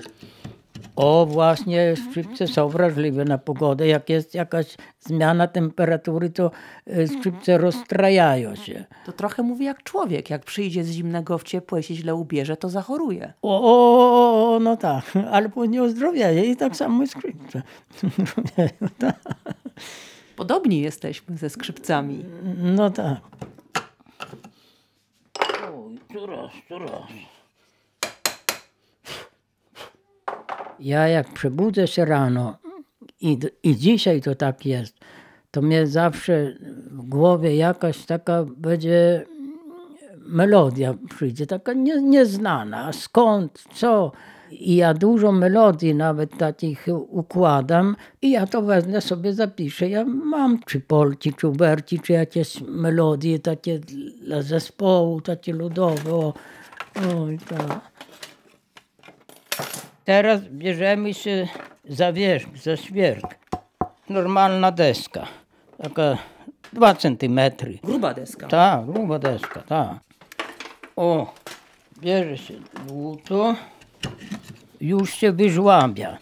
O, 0.95 1.25
właśnie 1.25 1.95
skrzypce 1.95 2.47
są 2.47 2.69
wrażliwe 2.69 3.25
na 3.25 3.37
pogodę. 3.37 3.87
Jak 3.87 4.09
jest 4.09 4.35
jakaś 4.35 4.77
zmiana 4.99 5.47
temperatury, 5.47 6.29
to 6.29 6.51
y, 6.87 7.07
skrzypce 7.07 7.57
rozstrajają 7.57 8.55
się. 8.55 8.85
To 9.05 9.11
trochę 9.11 9.43
mówi 9.43 9.65
jak 9.65 9.83
człowiek. 9.83 10.29
Jak 10.29 10.45
przyjdzie 10.45 10.83
z 10.83 10.91
zimnego 10.91 11.37
w 11.37 11.43
ciepłe, 11.43 11.83
się 11.83 11.95
źle 11.95 12.15
ubierze, 12.15 12.57
to 12.57 12.69
zachoruje. 12.69 13.33
O, 13.41 13.61
o, 13.61 14.55
o, 14.55 14.59
no 14.59 14.77
tak, 14.77 15.13
ale 15.33 15.49
później 15.49 15.81
ozdrowiają 15.81 16.43
i 16.43 16.55
tak 16.55 16.75
samo 16.75 17.03
i 17.03 17.07
skrzypce. 17.07 17.61
Tak. 18.97 19.15
Podobni 20.35 20.81
jesteśmy 20.81 21.37
ze 21.37 21.49
skrzypcami. 21.49 22.25
No 22.57 22.89
tak. 22.89 23.17
Oj, 25.39 25.99
tu 26.13 26.25
raz, 26.25 26.51
tu 26.69 26.79
raz. 26.79 27.40
Ja 30.81 31.07
jak 31.07 31.33
przebudzę 31.33 31.87
się 31.87 32.05
rano 32.05 32.57
i, 33.21 33.39
i 33.63 33.75
dzisiaj 33.75 34.21
to 34.21 34.35
tak 34.35 34.65
jest, 34.65 34.97
to 35.51 35.61
mnie 35.61 35.87
zawsze 35.87 36.53
w 36.91 37.01
głowie 37.01 37.55
jakaś 37.55 38.05
taka 38.05 38.45
będzie 38.57 39.25
melodia 40.17 40.93
przyjdzie, 41.09 41.47
taka 41.47 41.73
nie, 41.73 42.01
nieznana. 42.01 42.93
Skąd, 42.93 43.63
co? 43.73 44.11
I 44.51 44.75
ja 44.75 44.93
dużo 44.93 45.31
melodii 45.31 45.95
nawet 45.95 46.37
takich 46.37 46.85
układam 47.09 47.95
i 48.21 48.31
ja 48.31 48.47
to 48.47 48.61
wezmę 48.61 49.01
sobie 49.01 49.33
zapiszę. 49.33 49.89
Ja 49.89 50.05
mam 50.05 50.59
czy 50.65 50.79
polki, 50.79 51.33
czy 51.33 51.47
uberci, 51.47 51.99
czy 51.99 52.13
jakieś 52.13 52.61
melodie 52.61 53.39
takie 53.39 53.79
dla 54.21 54.41
zespołu, 54.41 55.21
takie 55.21 55.53
ludowe. 55.53 56.13
O, 56.13 56.33
oj, 56.95 57.39
tak. 57.49 57.91
Teraz 60.05 60.41
bierzemy 60.41 61.13
się 61.13 61.47
za 61.89 62.13
wierzch, 62.13 62.57
za 62.63 62.77
świerk. 62.77 63.35
Normalna 64.09 64.71
deska, 64.71 65.27
taka 65.83 66.17
dwa 66.73 66.95
centymetry. 66.95 67.79
Gruba 67.83 68.13
deska. 68.13 68.47
Tak, 68.47 68.85
gruba 68.85 69.19
deska, 69.19 69.61
tak. 69.61 69.99
O, 70.95 71.33
bierze 72.01 72.37
się 72.37 72.53
dłuto, 72.87 73.55
już 74.81 75.13
się 75.13 75.31
wyżłabia. 75.31 76.17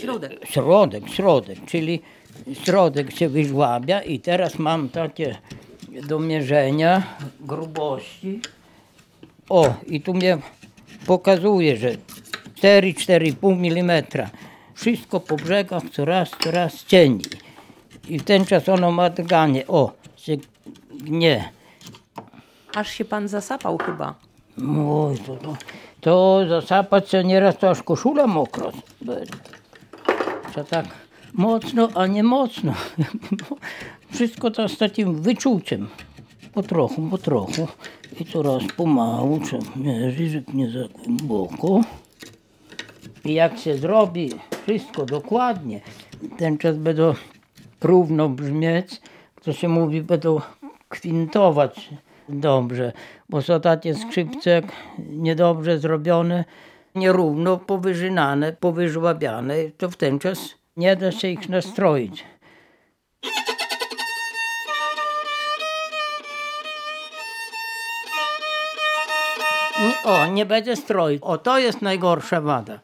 Środek. 0.00 0.46
Środek, 0.46 1.08
środek, 1.08 1.58
czyli 1.66 2.00
środek 2.52 3.16
się 3.16 3.28
wyżłabia 3.28 4.02
i 4.02 4.20
teraz 4.20 4.58
mam 4.58 4.88
takie 4.88 5.36
do 6.08 6.18
mierzenia 6.18 7.02
grubości. 7.40 8.40
O, 9.48 9.74
i 9.86 10.00
tu 10.00 10.14
mnie 10.14 10.38
pokazuje, 11.06 11.76
że 11.76 11.96
4-4,5 12.62 13.78
mm. 13.78 14.02
Wszystko 14.74 15.20
po 15.20 15.36
brzegach 15.36 15.82
coraz, 15.92 16.30
coraz 16.40 16.84
cieni. 16.84 17.24
I 18.08 18.18
w 18.18 18.24
ten 18.24 18.44
czas 18.44 18.68
ono 18.68 18.92
ma 18.92 19.10
drganie. 19.10 19.66
O, 19.66 19.92
się 20.16 20.36
gnie. 20.90 21.52
Aż 22.74 22.90
się 22.90 23.04
pan 23.04 23.28
zasapał 23.28 23.78
chyba. 23.78 24.14
Oj, 24.88 25.18
to, 25.18 25.36
to, 25.36 25.56
to 26.00 26.44
zasapać 26.48 27.10
się 27.10 27.24
nieraz 27.24 27.58
to 27.58 27.70
aż 27.70 27.82
koszula 27.82 28.28
będzie. 29.00 29.32
To 30.54 30.64
tak 30.64 30.86
mocno, 31.32 31.88
a 31.94 32.06
nie 32.06 32.22
mocno. 32.22 32.74
Wszystko 34.14 34.50
to 34.50 34.68
z 34.68 34.78
takim 34.78 35.22
wyczuciem. 35.22 35.88
Po 36.52 36.62
trochu, 36.62 37.02
po 37.02 37.18
trochu. 37.18 37.68
I 38.20 38.24
coraz 38.24 38.62
pomału 38.76 39.40
trzeba 39.40 39.76
mierzyć, 39.76 40.30
żeby 40.30 40.52
nie 40.54 40.70
za 40.70 40.88
głęboko. 40.88 41.80
I 43.24 43.34
jak 43.34 43.58
się 43.58 43.76
zrobi 43.76 44.30
wszystko 44.62 45.06
dokładnie, 45.06 45.80
ten 46.38 46.58
czas 46.58 46.76
będą 46.76 47.14
równo 47.80 48.28
brzmieć, 48.28 49.00
to 49.42 49.52
się 49.52 49.68
mówi, 49.68 50.02
będą 50.02 50.40
kwintować 50.88 51.90
dobrze, 52.28 52.92
bo 53.28 53.42
są 53.42 53.60
takie 53.60 53.94
skrzypce 53.94 54.50
jak 54.50 54.64
niedobrze 54.98 55.78
zrobione, 55.78 56.44
nierówno 56.94 57.56
powyżynane, 57.56 58.52
powyżłabiane, 58.52 59.54
to 59.78 59.90
w 59.90 59.96
ten 59.96 60.18
czas 60.18 60.54
nie 60.76 60.96
da 60.96 61.12
się 61.12 61.28
ich 61.28 61.48
nastroić. 61.48 62.24
O, 70.04 70.26
nie 70.26 70.46
będzie 70.46 70.76
stroić. 70.76 71.22
O, 71.22 71.38
to 71.38 71.58
jest 71.58 71.82
najgorsza 71.82 72.40
wada 72.40 72.80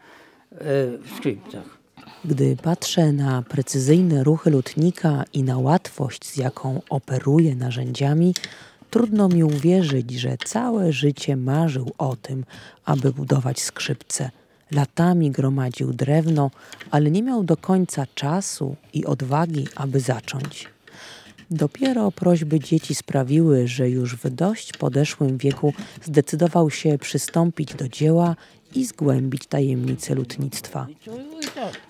w 0.52 1.16
skrzypcach. 1.16 1.78
Gdy 2.24 2.56
patrzę 2.62 3.12
na 3.12 3.42
precyzyjne 3.42 4.24
ruchy 4.24 4.50
lutnika 4.50 5.24
i 5.32 5.42
na 5.42 5.58
łatwość, 5.58 6.26
z 6.26 6.36
jaką 6.36 6.80
operuje 6.90 7.56
narzędziami, 7.56 8.34
trudno 8.90 9.28
mi 9.28 9.44
uwierzyć, 9.44 10.10
że 10.10 10.36
całe 10.44 10.92
życie 10.92 11.36
marzył 11.36 11.92
o 11.98 12.16
tym, 12.16 12.44
aby 12.84 13.12
budować 13.12 13.60
skrzypce. 13.60 14.30
Latami 14.70 15.30
gromadził 15.30 15.92
drewno, 15.92 16.50
ale 16.90 17.10
nie 17.10 17.22
miał 17.22 17.44
do 17.44 17.56
końca 17.56 18.06
czasu 18.14 18.76
i 18.92 19.04
odwagi, 19.04 19.66
aby 19.76 20.00
zacząć. 20.00 20.68
Dopiero 21.50 22.12
prośby 22.12 22.60
dzieci 22.60 22.94
sprawiły, 22.94 23.68
że 23.68 23.90
już 23.90 24.16
w 24.16 24.30
dość 24.30 24.72
podeszłym 24.72 25.38
wieku 25.38 25.72
zdecydował 26.02 26.70
się 26.70 26.98
przystąpić 26.98 27.74
do 27.74 27.88
dzieła 27.88 28.36
i 28.74 28.84
zgłębić 28.84 29.46
tajemnice 29.46 30.14
lutnictwa. 30.14 30.86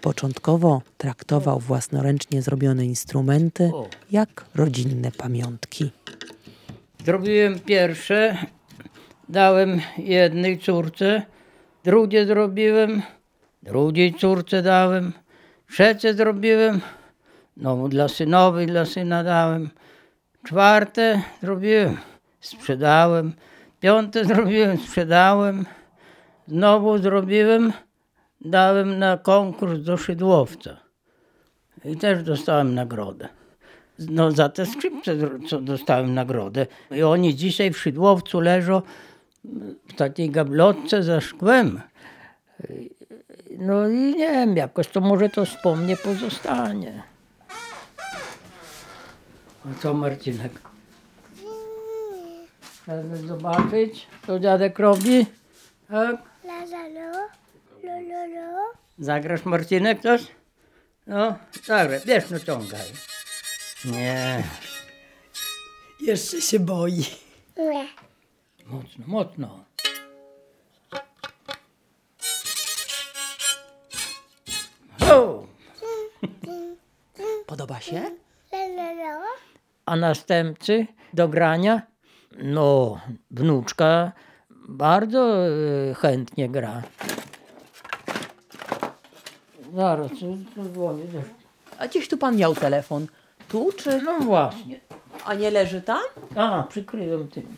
Początkowo 0.00 0.82
traktował 0.98 1.58
własnoręcznie 1.58 2.42
zrobione 2.42 2.84
instrumenty 2.86 3.70
jak 4.10 4.44
rodzinne 4.54 5.12
pamiątki. 5.12 5.90
Zrobiłem 7.04 7.60
pierwsze, 7.60 8.36
dałem 9.28 9.80
jednej 9.98 10.58
córce, 10.58 11.22
drugie 11.84 12.26
zrobiłem, 12.26 13.02
drugiej 13.62 14.14
córce 14.14 14.62
dałem, 14.62 15.12
trzecie 15.70 16.14
zrobiłem, 16.14 16.80
no 17.56 17.88
dla 17.88 18.08
synowej, 18.08 18.66
dla 18.66 18.84
syna 18.84 19.24
dałem, 19.24 19.70
czwarte 20.46 21.22
zrobiłem, 21.42 21.96
sprzedałem, 22.40 23.32
piąte 23.80 24.24
zrobiłem, 24.24 24.78
sprzedałem, 24.78 25.64
znowu 26.48 26.98
zrobiłem, 26.98 27.72
dałem 28.40 28.98
na 28.98 29.16
konkurs 29.16 29.80
do 29.80 29.96
szydłowca 29.96 30.76
i 31.84 31.96
też 31.96 32.22
dostałem 32.22 32.74
nagrodę. 32.74 33.28
No 33.98 34.30
za 34.30 34.48
te 34.48 34.66
skrzypce, 34.66 35.16
co 35.48 35.60
dostałem 35.60 36.14
nagrodę. 36.14 36.66
I 36.90 37.02
oni 37.02 37.34
dzisiaj 37.34 37.70
w 37.70 37.78
Szydłowcu 37.78 38.40
leżą 38.40 38.82
w 39.88 39.94
takiej 39.96 40.30
gablotce 40.30 41.02
za 41.02 41.20
szkłem. 41.20 41.80
No 43.58 43.88
i 43.88 43.96
nie 43.96 44.30
wiem, 44.30 44.56
jakoś 44.56 44.88
to 44.88 45.00
może 45.00 45.28
to 45.28 45.44
wspomnie 45.44 45.96
pozostanie. 45.96 47.02
A 49.64 49.82
co 49.82 49.94
Marcinek? 49.94 50.52
Chcemy 52.82 53.16
zobaczyć, 53.16 54.06
co 54.26 54.38
dziadek 54.38 54.78
robi? 54.78 55.26
Tak? 55.88 56.27
La 56.48 56.58
la 56.72 56.82
lo, 56.96 57.10
lo 57.84 57.94
lo 58.10 58.20
lo. 58.34 58.48
Zagrasz 58.98 59.44
Marcinek 59.44 60.02
coś? 60.02 60.22
No, 61.06 61.38
zagraj, 61.64 62.00
bierz, 62.06 62.30
no 62.30 62.38
ciągaj. 62.40 62.88
Nie, 63.84 64.42
Jeszcze 66.00 66.40
się 66.40 66.58
boi. 66.60 67.04
Nie. 67.56 67.86
mocno, 68.66 69.04
mocno. 69.06 69.64
O! 75.10 75.44
Podoba 77.46 77.80
się? 77.80 78.10
A 79.86 79.96
następcy 79.96 80.86
do 81.12 81.28
grania? 81.28 81.82
No, 82.38 83.00
wnuczka 83.30 84.12
bardzo 84.68 85.46
e, 85.46 85.94
chętnie 85.94 86.48
gra. 86.48 86.82
Zaraz, 89.74 90.10
co 90.54 90.64
dzwonię. 90.64 91.04
A 91.78 91.88
gdzieś 91.88 92.08
tu 92.08 92.18
pan 92.18 92.36
miał 92.36 92.54
telefon? 92.54 93.06
Tu 93.48 93.72
czy... 93.72 94.02
No 94.02 94.20
właśnie. 94.20 94.80
A 95.24 95.34
nie 95.34 95.50
leży 95.50 95.82
tam? 95.82 96.02
A, 96.36 96.62
przykryłem 96.62 97.28
tym. 97.28 97.56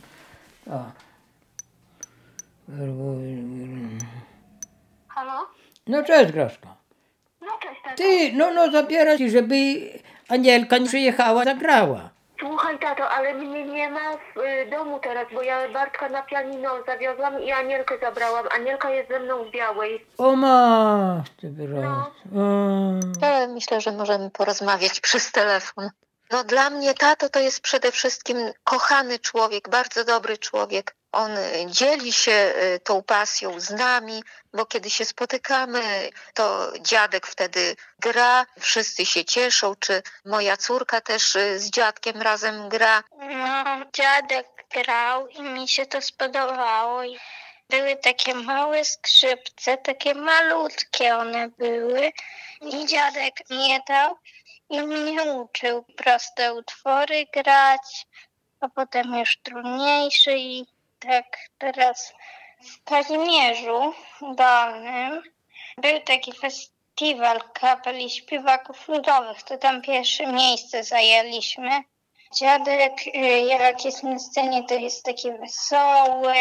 A. 0.70 0.84
Halo? 5.08 5.46
No 5.86 6.02
cześć 6.02 6.32
Graszka. 6.32 6.76
No 7.40 7.48
cześć, 7.62 7.80
tato. 7.84 7.96
Ty, 7.96 8.32
no 8.32 8.54
no 8.54 8.72
zabiera 8.72 9.18
ci, 9.18 9.30
żeby 9.30 9.54
Anielka 10.28 10.78
nie 10.78 10.86
przyjechała, 10.86 11.44
zagrała. 11.44 12.10
Słuchaj, 12.40 12.78
tato, 12.78 13.08
ale 13.08 13.34
mnie 13.34 13.64
nie 13.64 13.90
ma 13.90 14.16
w 14.16 14.38
y, 14.38 14.70
domu 14.70 14.98
teraz, 14.98 15.26
bo 15.34 15.42
ja 15.42 15.68
Bartka 15.72 16.08
na 16.08 16.22
pianino 16.22 16.70
zawiozłam 16.86 17.42
i 17.42 17.52
Anielkę 17.52 17.98
zabrałam. 17.98 18.46
Anielka 18.54 18.90
jest 18.90 19.08
ze 19.08 19.20
mną 19.20 19.44
w 19.44 19.50
Białej. 19.50 20.06
O 20.18 20.36
masz, 20.36 21.30
ty 21.30 21.50
wyraz. 21.50 22.06
Ale 23.22 23.48
myślę, 23.48 23.80
że 23.80 23.92
możemy 23.92 24.30
porozmawiać 24.30 25.00
przez 25.00 25.32
telefon. 25.32 25.90
No 26.30 26.44
dla 26.44 26.70
mnie 26.70 26.94
tato 26.94 27.28
to 27.28 27.40
jest 27.40 27.60
przede 27.60 27.92
wszystkim 27.92 28.52
kochany 28.64 29.18
człowiek, 29.18 29.68
bardzo 29.68 30.04
dobry 30.04 30.38
człowiek. 30.38 30.94
On 31.12 31.36
y, 31.36 31.66
dzieli 31.66 32.12
się 32.12 32.52
y, 32.56 32.80
tą 32.84 33.02
pasją 33.02 33.60
z 33.60 33.70
nami, 33.70 34.22
bo 34.52 34.66
kiedy 34.66 34.90
się 34.90 35.04
spotykamy, 35.04 36.10
to 36.34 36.72
dziadek 36.80 37.26
wtedy 37.26 37.76
gra, 37.98 38.46
wszyscy 38.60 39.06
się 39.06 39.24
cieszą, 39.24 39.74
czy 39.74 40.02
moja 40.24 40.56
córka 40.56 41.00
też 41.00 41.36
y, 41.36 41.58
z 41.58 41.70
dziadkiem 41.70 42.22
razem 42.22 42.68
gra. 42.68 43.02
No, 43.18 43.64
dziadek 43.92 44.46
grał 44.70 45.28
i 45.28 45.42
mi 45.42 45.68
się 45.68 45.86
to 45.86 46.00
spodobało. 46.00 47.02
Były 47.70 47.96
takie 47.96 48.34
małe 48.34 48.84
skrzypce, 48.84 49.78
takie 49.78 50.14
malutkie 50.14 51.16
one 51.16 51.48
były. 51.48 52.12
I 52.60 52.86
dziadek 52.86 53.34
mnie 53.50 53.80
dał 53.88 54.18
i 54.70 54.82
mnie 54.82 55.22
uczył 55.22 55.84
proste 55.96 56.54
utwory 56.54 57.26
grać, 57.34 58.06
a 58.60 58.68
potem 58.68 59.18
już 59.18 59.38
trudniejsze 59.42 60.38
i 60.38 60.66
tak 60.98 61.26
teraz 61.58 62.12
w 62.60 62.84
Kazimierzu 62.84 63.94
Dolnym 64.20 65.22
był 65.78 66.00
taki 66.00 66.32
festiwal 66.32 67.40
kapeli 67.52 68.10
śpiewaków 68.10 68.88
ludowych, 68.88 69.42
to 69.42 69.58
tam 69.58 69.82
pierwsze 69.82 70.26
miejsce 70.26 70.84
zajęliśmy. 70.84 71.70
Dziadek, 72.34 72.92
y, 73.06 73.40
jak 73.40 73.84
jest 73.84 74.02
na 74.02 74.18
scenie, 74.18 74.64
to 74.64 74.74
jest 74.74 75.04
taki 75.04 75.32
wesoły, 75.32 76.34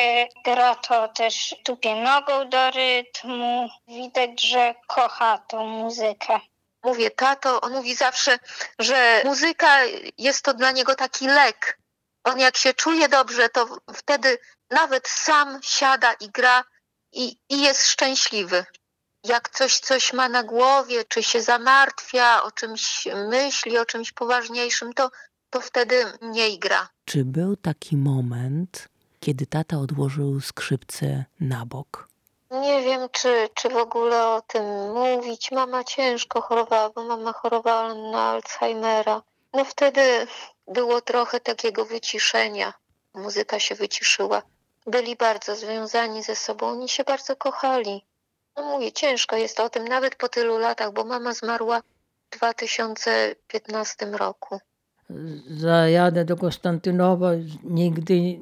gra 0.45 0.75
to 0.75 1.07
też 1.07 1.55
tupie 1.63 1.95
nogą 1.95 2.49
do 2.49 2.71
rytmu. 2.71 3.69
Widać, 3.87 4.41
że 4.41 4.75
kocha 4.87 5.37
tą 5.37 5.65
muzykę. 5.65 6.39
Mówię, 6.83 7.11
tato, 7.11 7.61
on 7.61 7.71
mówi 7.71 7.95
zawsze, 7.95 8.39
że 8.79 9.21
muzyka 9.25 9.79
jest 10.17 10.41
to 10.41 10.53
dla 10.53 10.71
niego 10.71 10.95
taki 10.95 11.27
lek. 11.27 11.79
On 12.23 12.39
jak 12.39 12.57
się 12.57 12.73
czuje 12.73 13.09
dobrze, 13.09 13.49
to 13.49 13.77
wtedy 13.93 14.37
nawet 14.71 15.07
sam 15.07 15.59
siada 15.63 16.13
i 16.13 16.29
gra 16.29 16.63
i, 17.11 17.37
i 17.49 17.61
jest 17.61 17.87
szczęśliwy. 17.87 18.65
Jak 19.23 19.49
coś, 19.49 19.79
coś 19.79 20.13
ma 20.13 20.29
na 20.29 20.43
głowie, 20.43 21.05
czy 21.05 21.23
się 21.23 21.41
zamartwia, 21.41 22.43
o 22.43 22.51
czymś 22.51 23.07
myśli, 23.29 23.77
o 23.77 23.85
czymś 23.85 24.11
poważniejszym, 24.11 24.93
to, 24.93 25.11
to 25.49 25.61
wtedy 25.61 26.05
mniej 26.21 26.59
gra. 26.59 26.89
Czy 27.05 27.25
był 27.25 27.55
taki 27.55 27.97
moment, 27.97 28.87
kiedy 29.19 29.45
tata 29.45 29.77
odłożył 29.77 30.41
skrzypce 30.41 31.25
na 31.39 31.65
bok? 31.65 32.08
Nie 32.51 32.81
wiem, 32.81 33.09
czy, 33.11 33.49
czy 33.53 33.69
w 33.69 33.77
ogóle 33.77 34.27
o 34.27 34.41
tym 34.41 34.93
mówić. 34.93 35.51
Mama 35.51 35.83
ciężko 35.83 36.41
chorowała, 36.41 36.89
bo 36.89 37.03
mama 37.03 37.33
chorowała 37.33 37.93
na 37.93 38.21
Alzheimera. 38.21 39.21
No 39.53 39.65
wtedy 39.65 40.01
było 40.67 41.01
trochę 41.01 41.39
takiego 41.39 41.85
wyciszenia. 41.85 42.73
Muzyka 43.13 43.59
się 43.59 43.75
wyciszyła. 43.75 44.41
Byli 44.87 45.15
bardzo 45.15 45.55
związani 45.55 46.23
ze 46.23 46.35
sobą, 46.35 46.67
oni 46.67 46.89
się 46.89 47.03
bardzo 47.03 47.35
kochali. 47.35 48.05
No 48.57 48.63
mówię, 48.63 48.91
ciężko 48.91 49.35
jest 49.35 49.59
o 49.59 49.69
tym, 49.69 49.87
nawet 49.87 50.15
po 50.15 50.29
tylu 50.29 50.57
latach, 50.57 50.93
bo 50.93 51.03
mama 51.03 51.33
zmarła 51.33 51.81
w 52.31 52.37
2015 52.37 54.05
roku. 54.05 54.59
Zajadę 55.49 56.25
do 56.25 56.37
Konstantynowa, 56.37 57.31
nigdy 57.63 58.39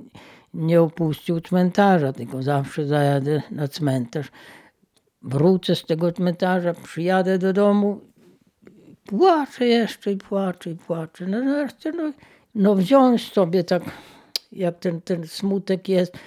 nie 0.57 0.81
opuścił 0.81 1.41
cmentarza, 1.41 2.13
tylko 2.13 2.43
zawsze 2.43 2.85
zajadę 2.85 3.41
na 3.51 3.67
cmentarz. 3.67 4.27
Wrócę 5.21 5.75
z 5.75 5.85
tego 5.85 6.11
cmentarza, 6.11 6.73
przyjadę 6.73 7.37
do 7.37 7.53
domu, 7.53 8.01
płaczę 9.05 9.65
jeszcze 9.65 10.11
i 10.11 10.17
płaczę 10.17 10.69
i 10.69 10.75
płaczę. 10.75 11.25
No, 11.27 11.41
no, 11.93 12.13
no 12.55 12.75
wziąć 12.75 13.33
sobie 13.33 13.63
tak, 13.63 13.83
jak 14.51 14.79
ten, 14.79 15.01
ten 15.01 15.27
smutek 15.27 15.89
jest, 15.89 16.17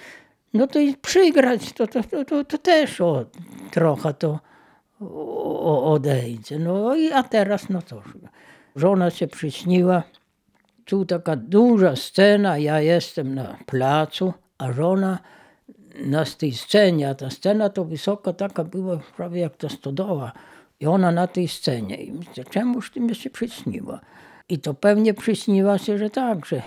no 0.53 0.67
to 0.67 0.79
i 0.79 0.95
przygrać, 0.95 1.73
to, 1.73 1.87
to, 1.87 2.03
to, 2.03 2.25
to, 2.25 2.45
to 2.45 2.57
też 2.57 3.01
o, 3.01 3.25
trochę 3.71 4.13
to 4.13 4.39
o, 5.01 5.93
odejdzie. 5.93 6.59
No 6.59 6.95
i 6.95 7.11
a 7.11 7.23
teraz, 7.23 7.69
no 7.69 7.81
cóż, 7.81 8.03
żona 8.75 9.09
się 9.09 9.27
przyśniła, 9.27 10.03
tu 10.91 11.05
taka 11.05 11.35
duża 11.35 11.95
scena, 11.95 12.57
ja 12.57 12.81
jestem 12.81 13.35
na 13.35 13.57
placu, 13.65 14.33
a 14.57 14.71
żona 14.71 15.19
na 16.05 16.25
tej 16.25 16.51
scenie, 16.51 17.09
a 17.09 17.15
ta 17.15 17.29
scena 17.29 17.69
to 17.69 17.85
wysoka 17.85 18.33
taka 18.33 18.63
była 18.63 18.97
prawie 19.17 19.41
jak 19.41 19.57
ta 19.57 19.69
stodoła. 19.69 20.31
I 20.79 20.87
ona 20.87 21.11
na 21.11 21.27
tej 21.27 21.47
scenie. 21.47 21.95
I 21.95 22.11
myślę, 22.11 22.43
czemuż 22.43 22.91
ty 22.91 22.99
mi 22.99 23.15
się 23.15 23.29
przyśniła? 23.29 23.99
I 24.49 24.59
to 24.59 24.73
pewnie 24.73 25.13
przyśniła 25.13 25.77
się, 25.77 25.97
że 25.97 26.09
tak, 26.09 26.45
że 26.45 26.61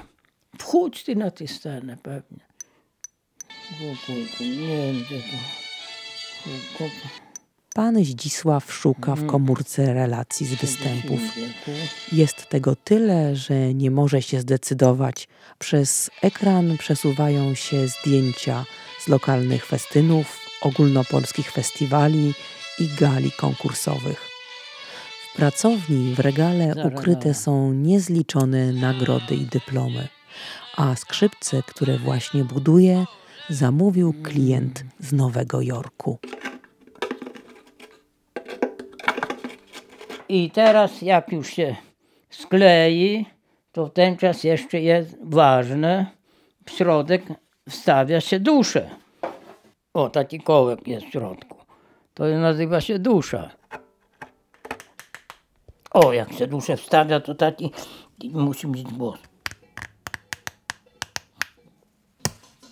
wchódź 0.58 1.04
ty 1.04 1.16
na 1.16 1.30
tę 1.30 1.46
scenę 1.48 1.96
pewnie. 2.02 2.44
Nie 4.40 4.76
wiem, 4.76 5.02
gdzie 5.04 5.18
to. 6.78 6.84
Pan 7.74 8.04
Zdzisław 8.04 8.72
szuka 8.72 9.14
w 9.14 9.26
komórce 9.26 9.94
relacji 9.94 10.46
z 10.46 10.54
występów. 10.54 11.20
Jest 12.12 12.48
tego 12.48 12.76
tyle, 12.76 13.36
że 13.36 13.74
nie 13.74 13.90
może 13.90 14.22
się 14.22 14.40
zdecydować. 14.40 15.28
Przez 15.58 16.10
ekran 16.22 16.78
przesuwają 16.78 17.54
się 17.54 17.88
zdjęcia 17.88 18.64
z 19.00 19.08
lokalnych 19.08 19.66
festynów, 19.66 20.38
ogólnopolskich 20.60 21.50
festiwali 21.50 22.34
i 22.78 22.88
gali 23.00 23.30
konkursowych. 23.32 24.20
W 25.32 25.36
pracowni 25.36 26.14
w 26.14 26.20
regale 26.20 26.74
ukryte 26.84 27.34
są 27.34 27.72
niezliczone 27.72 28.72
nagrody 28.72 29.34
i 29.34 29.46
dyplomy, 29.46 30.08
a 30.76 30.96
skrzypce, 30.96 31.62
które 31.66 31.98
właśnie 31.98 32.44
buduje, 32.44 33.04
zamówił 33.50 34.14
klient 34.22 34.84
z 35.00 35.12
Nowego 35.12 35.60
Jorku. 35.60 36.18
I 40.28 40.50
teraz 40.50 41.02
jak 41.02 41.32
już 41.32 41.48
się 41.50 41.76
sklei, 42.30 43.26
to 43.72 43.86
w 43.86 43.92
ten 43.92 44.16
czas 44.16 44.44
jeszcze 44.44 44.80
jest 44.80 45.16
ważne, 45.22 46.06
w 46.66 46.70
środek 46.70 47.22
wstawia 47.68 48.20
się 48.20 48.40
duszę. 48.40 48.90
O, 49.94 50.10
taki 50.10 50.40
kołek 50.40 50.88
jest 50.88 51.06
w 51.06 51.10
środku. 51.10 51.56
To 52.14 52.24
nazywa 52.24 52.80
się 52.80 52.98
dusza. 52.98 53.50
O, 55.90 56.12
jak 56.12 56.32
się 56.32 56.46
duszę 56.46 56.76
wstawia, 56.76 57.20
to 57.20 57.34
taki 57.34 57.72
musi 58.32 58.68
mieć 58.68 58.92
głos. 58.92 59.18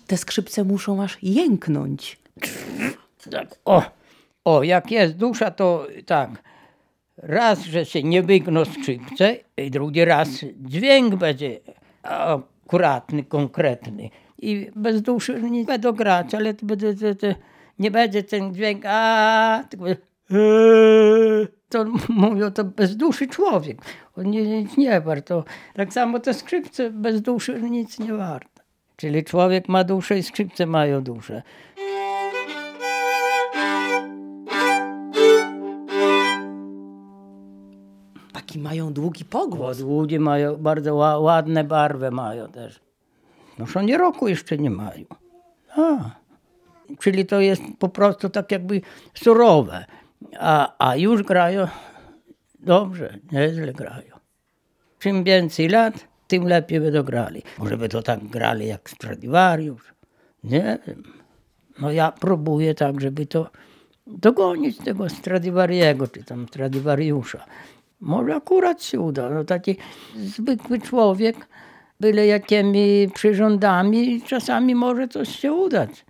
Te 0.07 0.17
skrzypce 0.17 0.63
muszą 0.63 1.03
aż 1.03 1.17
jęknąć. 1.21 2.19
Tak, 3.31 3.59
o, 3.65 3.83
o, 4.45 4.63
jak 4.63 4.91
jest 4.91 5.17
dusza, 5.17 5.51
to 5.51 5.87
tak. 6.05 6.52
Raz, 7.17 7.63
że 7.63 7.85
się 7.85 8.03
nie 8.03 8.23
wygną 8.23 8.65
skrzypce, 8.65 9.35
i 9.57 9.71
drugi 9.71 10.05
raz 10.05 10.29
dźwięk 10.55 11.15
będzie 11.15 11.59
akuratny, 12.03 13.23
konkretny. 13.23 14.09
I 14.39 14.71
bez 14.75 15.01
duszy 15.01 15.41
nie 15.41 15.63
będą 15.63 15.91
grać, 15.91 16.35
ale 16.35 16.53
to 16.53 16.65
będzie, 16.65 16.93
to, 16.93 17.15
to, 17.15 17.27
nie 17.79 17.91
będzie 17.91 18.23
ten 18.23 18.53
dźwięk, 18.53 18.83
a 18.85 19.63
tylko 19.69 19.85
eee. 19.87 21.47
to 21.69 21.85
mówią 22.09 22.51
to 22.51 22.63
bez 22.63 22.97
duszy 22.97 23.27
człowiek. 23.27 23.77
On 24.17 24.29
nie, 24.29 24.61
nic 24.61 24.77
nie 24.77 25.01
wart. 25.01 25.27
To, 25.27 25.43
tak 25.73 25.93
samo 25.93 26.19
te 26.19 26.33
skrzypce 26.33 26.89
bez 26.89 27.21
duszy 27.21 27.61
nic 27.61 27.99
nie 27.99 28.13
warte. 28.13 28.63
Czyli 28.95 29.23
człowiek 29.23 29.69
ma 29.69 29.83
duszę 29.83 30.17
i 30.17 30.23
skrzypce 30.23 30.65
mają 30.65 31.03
duszę. 31.03 31.41
Mają 38.59 38.93
długi 38.93 39.25
pogłos. 39.25 39.81
Bo 39.81 40.05
mają 40.19 40.57
bardzo 40.57 40.95
ła- 40.95 41.21
ładne 41.21 41.63
barwy 41.63 42.11
mają 42.11 42.47
też. 42.47 42.79
No 43.59 43.65
oni 43.75 43.97
roku 43.97 44.27
jeszcze 44.27 44.57
nie 44.57 44.69
mają. 44.69 45.05
A. 45.77 46.09
Czyli 46.99 47.25
to 47.25 47.41
jest 47.41 47.61
po 47.79 47.89
prostu 47.89 48.29
tak 48.29 48.51
jakby 48.51 48.81
surowe. 49.13 49.85
A, 50.39 50.75
a 50.89 50.95
już 50.95 51.23
grają 51.23 51.67
dobrze, 52.59 53.17
nieźle 53.31 53.73
grają. 53.73 54.13
Czym 54.99 55.23
więcej 55.23 55.69
lat, 55.69 56.07
tym 56.27 56.43
lepiej 56.47 56.79
będą 56.79 57.03
grali. 57.03 57.43
Może 57.57 57.77
by 57.77 57.89
to 57.89 58.01
tak 58.01 58.27
grali 58.27 58.67
jak 58.67 58.89
Stradivarius. 58.89 59.81
Nie 60.43 60.79
wiem. 60.87 61.03
No 61.79 61.91
ja 61.91 62.11
próbuję 62.11 62.75
tak, 62.75 63.01
żeby 63.01 63.25
to 63.25 63.49
dogonić 64.07 64.77
tego 64.77 65.09
Stradivariego, 65.09 66.07
czy 66.07 66.23
tam 66.23 66.47
Stradivariusza. 66.47 67.45
Może 68.03 68.35
akurat 68.35 68.83
się 68.83 68.99
uda. 68.99 69.29
No 69.29 69.43
taki 69.43 69.77
zwykły 70.15 70.79
człowiek, 70.79 71.47
byle 71.99 72.27
jakimi 72.27 73.09
przyrządami, 73.13 74.21
czasami 74.21 74.75
może 74.75 75.07
coś 75.07 75.39
się 75.39 75.53
udać. 75.53 76.05